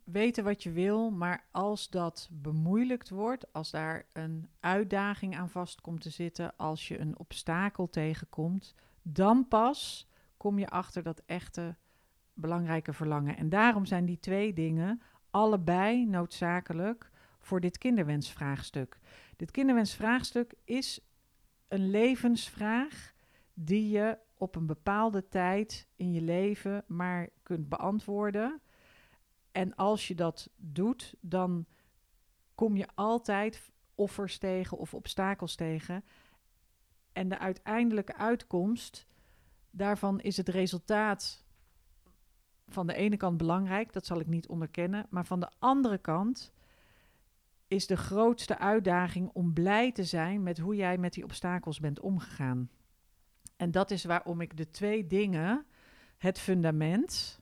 weten 0.03 0.43
wat 0.43 0.63
je 0.63 0.71
wil, 0.71 1.09
maar 1.11 1.47
als 1.51 1.89
dat 1.89 2.29
bemoeilijkt 2.31 3.09
wordt, 3.09 3.53
als 3.53 3.71
daar 3.71 4.05
een 4.13 4.49
uitdaging 4.59 5.37
aan 5.37 5.49
vast 5.49 5.81
komt 5.81 6.01
te 6.01 6.09
zitten, 6.09 6.55
als 6.55 6.87
je 6.87 6.99
een 6.99 7.19
obstakel 7.19 7.89
tegenkomt, 7.89 8.75
dan 9.13 9.47
pas 9.47 10.09
kom 10.37 10.59
je 10.59 10.67
achter 10.67 11.03
dat 11.03 11.21
echte 11.25 11.75
belangrijke 12.33 12.93
verlangen. 12.93 13.37
En 13.37 13.49
daarom 13.49 13.85
zijn 13.85 14.05
die 14.05 14.19
twee 14.19 14.53
dingen 14.53 15.01
allebei 15.29 16.05
noodzakelijk 16.05 17.11
voor 17.39 17.59
dit 17.59 17.77
kinderwensvraagstuk. 17.77 18.99
Dit 19.35 19.51
kinderwensvraagstuk 19.51 20.53
is 20.63 20.99
een 21.67 21.89
levensvraag 21.89 23.13
die 23.53 23.89
je 23.89 24.17
op 24.33 24.55
een 24.55 24.65
bepaalde 24.65 25.27
tijd 25.27 25.87
in 25.95 26.11
je 26.11 26.21
leven 26.21 26.83
maar 26.87 27.29
kunt 27.43 27.69
beantwoorden. 27.69 28.61
En 29.51 29.75
als 29.75 30.07
je 30.07 30.15
dat 30.15 30.49
doet, 30.55 31.15
dan 31.21 31.65
kom 32.55 32.75
je 32.75 32.87
altijd 32.95 33.71
offers 33.95 34.37
tegen 34.37 34.77
of 34.77 34.93
obstakels 34.93 35.55
tegen. 35.55 36.03
En 37.17 37.29
de 37.29 37.39
uiteindelijke 37.39 38.15
uitkomst 38.15 39.07
daarvan 39.71 40.19
is 40.19 40.37
het 40.37 40.49
resultaat 40.49 41.45
van 42.67 42.87
de 42.87 42.93
ene 42.93 43.17
kant 43.17 43.37
belangrijk, 43.37 43.93
dat 43.93 44.05
zal 44.05 44.19
ik 44.19 44.27
niet 44.27 44.47
onderkennen, 44.47 45.07
maar 45.09 45.25
van 45.25 45.39
de 45.39 45.49
andere 45.59 45.97
kant 45.97 46.53
is 47.67 47.87
de 47.87 47.97
grootste 47.97 48.57
uitdaging 48.57 49.29
om 49.33 49.53
blij 49.53 49.91
te 49.91 50.03
zijn 50.03 50.43
met 50.43 50.57
hoe 50.57 50.75
jij 50.75 50.97
met 50.97 51.13
die 51.13 51.23
obstakels 51.23 51.79
bent 51.79 51.99
omgegaan. 51.99 52.69
En 53.55 53.71
dat 53.71 53.91
is 53.91 54.03
waarom 54.03 54.41
ik 54.41 54.57
de 54.57 54.69
twee 54.69 55.07
dingen, 55.07 55.65
het 56.17 56.39
fundament 56.39 57.39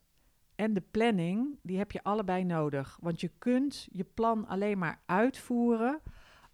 en 0.55 0.73
de 0.73 0.83
planning, 0.91 1.59
die 1.61 1.77
heb 1.77 1.91
je 1.91 2.03
allebei 2.03 2.43
nodig. 2.43 2.97
Want 3.01 3.21
je 3.21 3.31
kunt 3.37 3.87
je 3.91 4.03
plan 4.03 4.47
alleen 4.47 4.77
maar 4.77 5.01
uitvoeren 5.05 6.01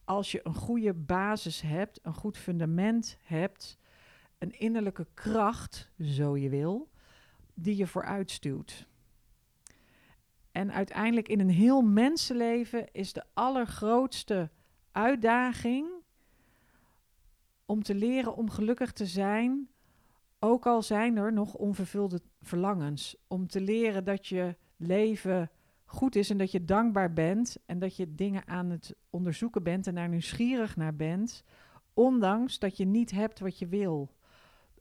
als 0.06 0.32
je 0.32 0.40
een 0.44 0.54
goede 0.54 0.94
basis 0.94 1.62
hebt, 1.62 2.00
een 2.02 2.14
goed 2.14 2.38
fundament 2.38 3.18
hebt, 3.24 3.78
een 4.38 4.60
innerlijke 4.60 5.08
kracht, 5.14 5.92
zo 6.00 6.38
je 6.38 6.50
wil, 6.50 6.90
die 7.54 7.76
je 7.76 7.88
vooruitstuwt. 7.88 8.88
En 10.52 10.72
uiteindelijk 10.72 11.28
in 11.28 11.40
een 11.40 11.50
heel 11.50 11.82
mensenleven 11.82 12.92
is 12.92 13.14
de 13.14 13.24
allergrootste 13.34 14.50
uitdaging 14.92 15.88
om 17.66 17.84
te 17.84 17.96
leren 17.96 18.36
om 18.36 18.50
gelukkig 18.50 18.92
te 18.92 19.06
zijn 19.06 19.70
ook 20.44 20.66
al 20.66 20.82
zijn 20.82 21.18
er 21.18 21.34
nog 21.34 21.54
onvervulde 21.54 22.22
verlangens. 22.42 23.16
Om 23.28 23.48
te 23.48 23.62
leren 23.62 24.04
dat 24.04 24.28
je 24.28 24.56
leven 24.78 25.52
goed 25.92 26.16
is 26.16 26.30
en 26.30 26.38
dat 26.38 26.52
je 26.52 26.66
dankbaar 26.66 27.14
bent 27.14 27.58
en 27.66 27.80
dat 27.80 27.96
je 27.96 28.16
dingen 28.16 28.48
aan 28.48 28.70
het 28.70 28.96
onderzoeken 29.10 29.64
bent 29.64 29.88
en 29.88 29.96
daar 29.96 30.10
nieuwsgierig 30.10 30.76
naar 30.76 30.96
bent, 30.96 31.44
ondanks 31.94 32.60
dat 32.60 32.78
je 32.78 32.86
niet 32.86 33.12
hebt 33.12 33.40
wat 33.40 33.60
je 33.60 33.68
wil. 33.68 34.16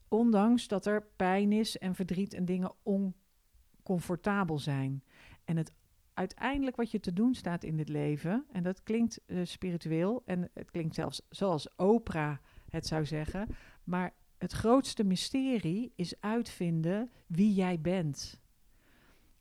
Ondanks 0.09 0.69
dat 0.69 0.87
er 0.87 1.07
pijn 1.17 1.53
is 1.53 1.79
en 1.79 1.95
verdriet 1.95 2.35
en 2.35 2.45
dingen 2.45 2.73
oncomfortabel 2.83 4.59
zijn. 4.59 5.05
En 5.45 5.57
het 5.57 5.73
uiteindelijk 6.15 6.77
wat 6.77 6.91
je 6.91 7.01
te 7.01 7.13
doen 7.13 7.35
staat 7.35 7.65
in 7.65 7.77
dit 7.77 7.89
leven, 7.89 8.45
en 8.53 8.63
dat 8.63 8.83
klinkt 8.83 9.21
uh, 9.27 9.45
spiritueel 9.45 10.23
en 10.25 10.51
het 10.55 10.71
klinkt 10.71 10.95
zelfs 10.95 11.27
zoals 11.29 11.77
Oprah 11.77 12.37
het 12.69 12.87
zou 12.87 13.07
zeggen, 13.07 13.49
maar 13.85 14.15
het 14.39 14.53
grootste 14.53 15.05
mysterie 15.05 15.93
is 15.97 16.21
uitvinden 16.21 17.11
wie 17.27 17.55
jij 17.55 17.81
bent. 17.81 18.41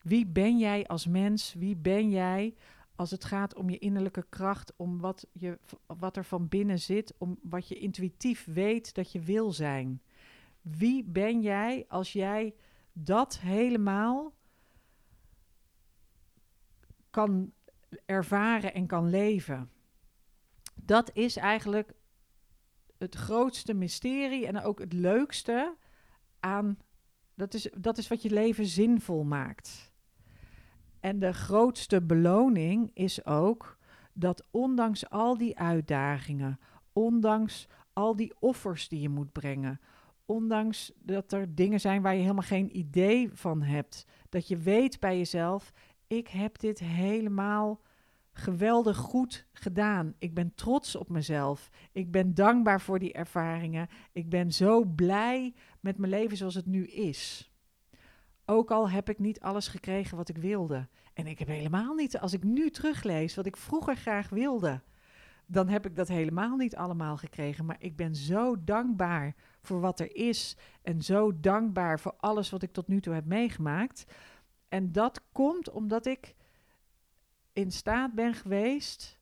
Wie 0.09 0.25
ben 0.25 0.57
jij 0.57 0.87
als 0.87 1.07
mens? 1.07 1.53
Wie 1.53 1.75
ben 1.75 2.09
jij 2.09 2.55
als 2.95 3.11
het 3.11 3.25
gaat 3.25 3.55
om 3.55 3.69
je 3.69 3.77
innerlijke 3.77 4.25
kracht, 4.29 4.73
om 4.75 4.99
wat, 4.99 5.27
je, 5.31 5.59
wat 5.85 6.17
er 6.17 6.25
van 6.25 6.47
binnen 6.47 6.79
zit, 6.79 7.13
om 7.17 7.39
wat 7.41 7.67
je 7.67 7.75
intuïtief 7.75 8.45
weet 8.45 8.93
dat 8.93 9.11
je 9.11 9.19
wil 9.19 9.51
zijn? 9.51 10.01
Wie 10.61 11.03
ben 11.03 11.41
jij 11.41 11.85
als 11.87 12.13
jij 12.13 12.55
dat 12.93 13.39
helemaal 13.39 14.33
kan 17.09 17.53
ervaren 18.05 18.73
en 18.73 18.87
kan 18.87 19.09
leven? 19.09 19.71
Dat 20.75 21.11
is 21.13 21.35
eigenlijk 21.35 21.93
het 22.97 23.15
grootste 23.15 23.73
mysterie 23.73 24.47
en 24.47 24.61
ook 24.61 24.79
het 24.79 24.93
leukste 24.93 25.75
aan. 26.39 26.77
Dat 27.33 27.53
is, 27.53 27.69
dat 27.77 27.97
is 27.97 28.07
wat 28.07 28.21
je 28.21 28.29
leven 28.29 28.65
zinvol 28.65 29.23
maakt. 29.23 29.88
En 30.99 31.19
de 31.19 31.33
grootste 31.33 32.01
beloning 32.01 32.91
is 32.93 33.25
ook 33.25 33.77
dat 34.13 34.47
ondanks 34.51 35.09
al 35.09 35.37
die 35.37 35.57
uitdagingen, 35.57 36.59
ondanks 36.93 37.67
al 37.93 38.15
die 38.15 38.33
offers 38.39 38.87
die 38.87 39.01
je 39.01 39.09
moet 39.09 39.31
brengen, 39.31 39.79
ondanks 40.25 40.91
dat 40.99 41.31
er 41.31 41.55
dingen 41.55 41.79
zijn 41.79 42.01
waar 42.01 42.13
je 42.13 42.21
helemaal 42.21 42.43
geen 42.43 42.77
idee 42.77 43.29
van 43.33 43.61
hebt, 43.61 44.05
dat 44.29 44.47
je 44.47 44.57
weet 44.57 44.99
bij 44.99 45.17
jezelf: 45.17 45.73
ik 46.07 46.27
heb 46.27 46.59
dit 46.59 46.79
helemaal 46.79 47.81
geweldig 48.31 48.97
goed 48.97 49.45
gedaan. 49.51 50.13
Ik 50.19 50.33
ben 50.33 50.55
trots 50.55 50.95
op 50.95 51.09
mezelf. 51.09 51.69
Ik 51.91 52.11
ben 52.11 52.33
dankbaar 52.33 52.81
voor 52.81 52.99
die 52.99 53.13
ervaringen. 53.13 53.87
Ik 54.11 54.29
ben 54.29 54.51
zo 54.51 54.83
blij 54.83 55.53
met 55.79 55.97
mijn 55.97 56.11
leven 56.11 56.37
zoals 56.37 56.55
het 56.55 56.65
nu 56.65 56.85
is. 56.85 57.48
Ook 58.49 58.71
al 58.71 58.89
heb 58.89 59.09
ik 59.09 59.19
niet 59.19 59.39
alles 59.39 59.67
gekregen 59.67 60.17
wat 60.17 60.29
ik 60.29 60.37
wilde. 60.37 60.87
En 61.13 61.27
ik 61.27 61.39
heb 61.39 61.47
helemaal 61.47 61.93
niet, 61.93 62.19
als 62.19 62.33
ik 62.33 62.43
nu 62.43 62.69
teruglees 62.69 63.35
wat 63.35 63.45
ik 63.45 63.57
vroeger 63.57 63.95
graag 63.95 64.29
wilde, 64.29 64.81
dan 65.45 65.67
heb 65.67 65.85
ik 65.85 65.95
dat 65.95 66.07
helemaal 66.07 66.55
niet 66.55 66.75
allemaal 66.75 67.17
gekregen. 67.17 67.65
Maar 67.65 67.75
ik 67.79 67.95
ben 67.95 68.15
zo 68.15 68.63
dankbaar 68.63 69.35
voor 69.61 69.79
wat 69.79 69.99
er 69.99 70.15
is 70.15 70.57
en 70.81 71.01
zo 71.01 71.39
dankbaar 71.39 71.99
voor 71.99 72.15
alles 72.17 72.49
wat 72.49 72.63
ik 72.63 72.71
tot 72.71 72.87
nu 72.87 73.01
toe 73.01 73.13
heb 73.13 73.25
meegemaakt. 73.25 74.05
En 74.69 74.91
dat 74.91 75.21
komt 75.31 75.69
omdat 75.69 76.05
ik 76.05 76.35
in 77.53 77.71
staat 77.71 78.13
ben 78.13 78.33
geweest 78.33 79.19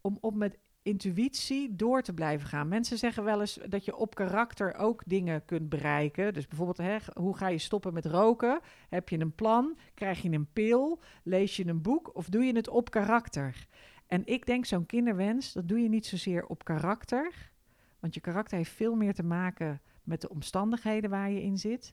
om 0.00 0.18
op 0.20 0.34
met 0.34 0.58
intuïtie 0.90 1.76
door 1.76 2.02
te 2.02 2.12
blijven 2.12 2.48
gaan. 2.48 2.68
Mensen 2.68 2.98
zeggen 2.98 3.24
wel 3.24 3.40
eens 3.40 3.58
dat 3.68 3.84
je 3.84 3.96
op 3.96 4.14
karakter 4.14 4.74
ook 4.74 5.02
dingen 5.06 5.44
kunt 5.44 5.68
bereiken. 5.68 6.34
Dus 6.34 6.46
bijvoorbeeld, 6.46 6.78
hè, 6.78 6.96
hoe 7.14 7.36
ga 7.36 7.48
je 7.48 7.58
stoppen 7.58 7.92
met 7.92 8.06
roken? 8.06 8.60
Heb 8.88 9.08
je 9.08 9.18
een 9.18 9.34
plan? 9.34 9.76
Krijg 9.94 10.22
je 10.22 10.30
een 10.30 10.52
pil? 10.52 11.00
Lees 11.22 11.56
je 11.56 11.66
een 11.66 11.82
boek? 11.82 12.16
Of 12.16 12.28
doe 12.28 12.44
je 12.44 12.52
het 12.56 12.68
op 12.68 12.90
karakter? 12.90 13.66
En 14.06 14.26
ik 14.26 14.46
denk, 14.46 14.64
zo'n 14.64 14.86
kinderwens, 14.86 15.52
dat 15.52 15.68
doe 15.68 15.80
je 15.80 15.88
niet 15.88 16.06
zozeer 16.06 16.46
op 16.46 16.64
karakter. 16.64 17.52
Want 17.98 18.14
je 18.14 18.20
karakter 18.20 18.56
heeft 18.56 18.70
veel 18.70 18.94
meer 18.94 19.14
te 19.14 19.24
maken 19.24 19.80
met 20.02 20.20
de 20.20 20.28
omstandigheden 20.28 21.10
waar 21.10 21.30
je 21.30 21.42
in 21.42 21.58
zit. 21.58 21.92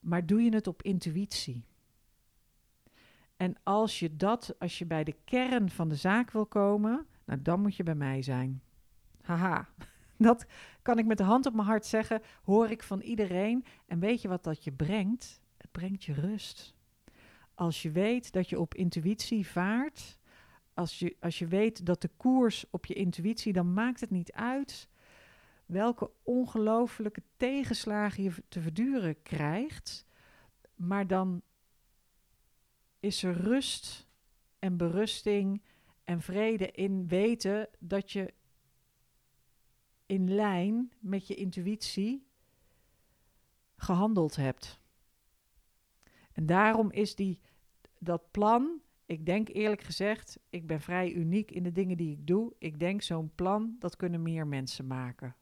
Maar 0.00 0.26
doe 0.26 0.42
je 0.42 0.54
het 0.54 0.66
op 0.66 0.82
intuïtie. 0.82 1.64
En 3.36 3.56
als 3.62 3.98
je 3.98 4.16
dat, 4.16 4.54
als 4.58 4.78
je 4.78 4.86
bij 4.86 5.04
de 5.04 5.16
kern 5.24 5.70
van 5.70 5.88
de 5.88 5.94
zaak 5.94 6.30
wil 6.30 6.46
komen, 6.46 7.06
nou 7.28 7.42
dan 7.42 7.60
moet 7.60 7.76
je 7.76 7.82
bij 7.82 7.94
mij 7.94 8.22
zijn. 8.22 8.62
Haha, 9.22 9.68
dat 10.28 10.46
kan 10.82 10.98
ik 10.98 11.06
met 11.06 11.18
de 11.18 11.24
hand 11.24 11.46
op 11.46 11.54
mijn 11.54 11.66
hart 11.66 11.86
zeggen, 11.86 12.22
hoor 12.42 12.70
ik 12.70 12.82
van 12.82 13.00
iedereen. 13.00 13.64
En 13.86 13.98
weet 13.98 14.22
je 14.22 14.28
wat 14.28 14.44
dat 14.44 14.64
je 14.64 14.72
brengt? 14.72 15.40
Het 15.56 15.72
brengt 15.72 16.04
je 16.04 16.12
rust. 16.12 16.74
Als 17.54 17.82
je 17.82 17.90
weet 17.90 18.32
dat 18.32 18.48
je 18.48 18.60
op 18.60 18.74
intuïtie 18.74 19.46
vaart, 19.46 20.18
als 20.74 20.98
je, 20.98 21.16
als 21.20 21.38
je 21.38 21.46
weet 21.46 21.86
dat 21.86 22.00
de 22.00 22.10
koers 22.16 22.64
op 22.70 22.86
je 22.86 22.94
intuïtie, 22.94 23.52
dan 23.52 23.72
maakt 23.72 24.00
het 24.00 24.10
niet 24.10 24.32
uit 24.32 24.88
welke 25.66 26.10
ongelofelijke 26.22 27.22
tegenslagen 27.36 28.22
je 28.22 28.32
te 28.48 28.60
verduren 28.60 29.22
krijgt. 29.22 30.04
Maar 30.74 31.06
dan 31.06 31.42
is 33.00 33.22
er 33.22 33.32
rust 33.32 34.08
en 34.58 34.76
berusting 34.76 35.62
en 36.08 36.20
vrede 36.20 36.70
in 36.70 37.08
weten 37.08 37.68
dat 37.78 38.12
je 38.12 38.34
in 40.06 40.34
lijn 40.34 40.92
met 41.00 41.26
je 41.26 41.34
intuïtie 41.34 42.26
gehandeld 43.76 44.36
hebt. 44.36 44.80
En 46.32 46.46
daarom 46.46 46.90
is 46.90 47.14
die, 47.14 47.40
dat 47.98 48.30
plan, 48.30 48.80
ik 49.06 49.26
denk 49.26 49.48
eerlijk 49.48 49.82
gezegd, 49.82 50.38
ik 50.50 50.66
ben 50.66 50.80
vrij 50.80 51.12
uniek 51.12 51.50
in 51.50 51.62
de 51.62 51.72
dingen 51.72 51.96
die 51.96 52.12
ik 52.12 52.26
doe. 52.26 52.54
Ik 52.58 52.78
denk 52.78 53.02
zo'n 53.02 53.34
plan, 53.34 53.76
dat 53.78 53.96
kunnen 53.96 54.22
meer 54.22 54.46
mensen 54.46 54.86
maken. 54.86 55.36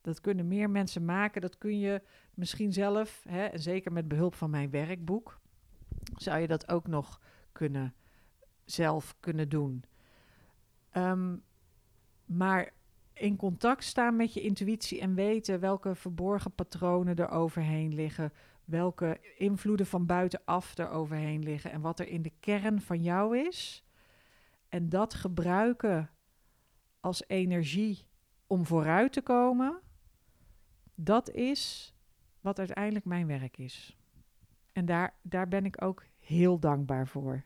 Dat 0.00 0.20
kunnen 0.20 0.48
meer 0.48 0.70
mensen 0.70 1.04
maken, 1.04 1.40
dat 1.40 1.58
kun 1.58 1.78
je 1.78 2.02
misschien 2.34 2.72
zelf, 2.72 3.24
hè, 3.28 3.44
en 3.44 3.60
zeker 3.60 3.92
met 3.92 4.08
behulp 4.08 4.34
van 4.34 4.50
mijn 4.50 4.70
werkboek 4.70 5.40
zou 6.16 6.40
je 6.40 6.46
dat 6.46 6.68
ook 6.68 6.86
nog 6.86 7.20
kunnen 7.52 7.94
zelf 8.64 9.16
kunnen 9.20 9.48
doen. 9.48 9.84
Ehm, 10.90 11.36
maar 12.24 12.72
in 13.12 13.36
contact 13.36 13.84
staan 13.84 14.16
met 14.16 14.34
je 14.34 14.40
intuïtie 14.40 15.00
en 15.00 15.14
weten 15.14 15.60
welke 15.60 15.94
verborgen 15.94 16.54
patronen 16.54 17.16
er 17.16 17.28
overheen 17.28 17.94
liggen, 17.94 18.32
welke 18.64 19.20
invloeden 19.36 19.86
van 19.86 20.06
buitenaf 20.06 20.78
er 20.78 20.88
overheen 20.88 21.42
liggen 21.42 21.70
en 21.70 21.80
wat 21.80 22.00
er 22.00 22.08
in 22.08 22.22
de 22.22 22.32
kern 22.40 22.80
van 22.80 23.02
jou 23.02 23.38
is. 23.38 23.84
En 24.68 24.88
dat 24.88 25.14
gebruiken 25.14 26.10
als 27.00 27.24
energie 27.26 28.06
om 28.46 28.66
vooruit 28.66 29.12
te 29.12 29.22
komen, 29.22 29.80
dat 30.94 31.30
is 31.30 31.94
wat 32.40 32.58
uiteindelijk 32.58 33.04
mijn 33.04 33.26
werk 33.26 33.58
is. 33.58 33.96
En 34.72 34.84
daar, 34.84 35.14
daar 35.22 35.48
ben 35.48 35.64
ik 35.64 35.82
ook 35.82 36.04
heel 36.18 36.58
dankbaar 36.58 37.06
voor. 37.06 37.44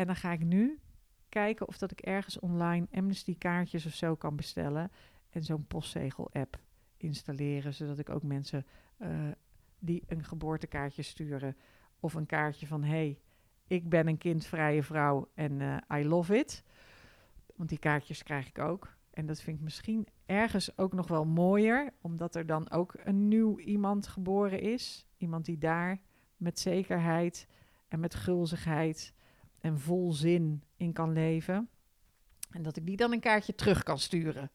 En 0.00 0.06
dan 0.06 0.16
ga 0.16 0.32
ik 0.32 0.44
nu 0.44 0.78
kijken 1.28 1.68
of 1.68 1.78
dat 1.78 1.90
ik 1.90 2.00
ergens 2.00 2.38
online 2.38 2.86
Amnesty 2.92 3.38
kaartjes 3.38 3.86
of 3.86 3.92
zo 3.92 4.14
kan 4.14 4.36
bestellen. 4.36 4.90
En 5.30 5.42
zo'n 5.42 5.66
postzegel-app 5.66 6.58
installeren, 6.96 7.74
zodat 7.74 7.98
ik 7.98 8.08
ook 8.08 8.22
mensen 8.22 8.66
uh, 8.98 9.08
die 9.78 10.02
een 10.06 10.24
geboortekaartje 10.24 11.02
sturen 11.02 11.56
of 11.98 12.14
een 12.14 12.26
kaartje 12.26 12.66
van 12.66 12.84
hey, 12.84 13.18
ik 13.66 13.88
ben 13.88 14.06
een 14.06 14.18
kindvrije 14.18 14.82
vrouw 14.82 15.28
en 15.34 15.60
uh, 15.60 15.76
I 15.98 16.04
love 16.04 16.38
it. 16.38 16.64
Want 17.56 17.68
die 17.68 17.78
kaartjes 17.78 18.22
krijg 18.22 18.48
ik 18.48 18.58
ook. 18.58 18.96
En 19.10 19.26
dat 19.26 19.40
vind 19.40 19.56
ik 19.56 19.62
misschien 19.62 20.06
ergens 20.26 20.78
ook 20.78 20.92
nog 20.92 21.08
wel 21.08 21.24
mooier, 21.24 21.92
omdat 22.00 22.34
er 22.34 22.46
dan 22.46 22.70
ook 22.70 22.94
een 23.04 23.28
nieuw 23.28 23.58
iemand 23.58 24.06
geboren 24.06 24.60
is. 24.60 25.06
Iemand 25.16 25.44
die 25.44 25.58
daar 25.58 26.00
met 26.36 26.58
zekerheid 26.58 27.46
en 27.88 28.00
met 28.00 28.14
gulzigheid 28.14 29.12
en 29.60 29.78
vol 29.78 30.12
zin 30.12 30.62
in 30.76 30.92
kan 30.92 31.12
leven. 31.12 31.68
En 32.50 32.62
dat 32.62 32.76
ik 32.76 32.86
die 32.86 32.96
dan 32.96 33.12
een 33.12 33.20
kaartje 33.20 33.54
terug 33.54 33.82
kan 33.82 33.98
sturen. 33.98 34.50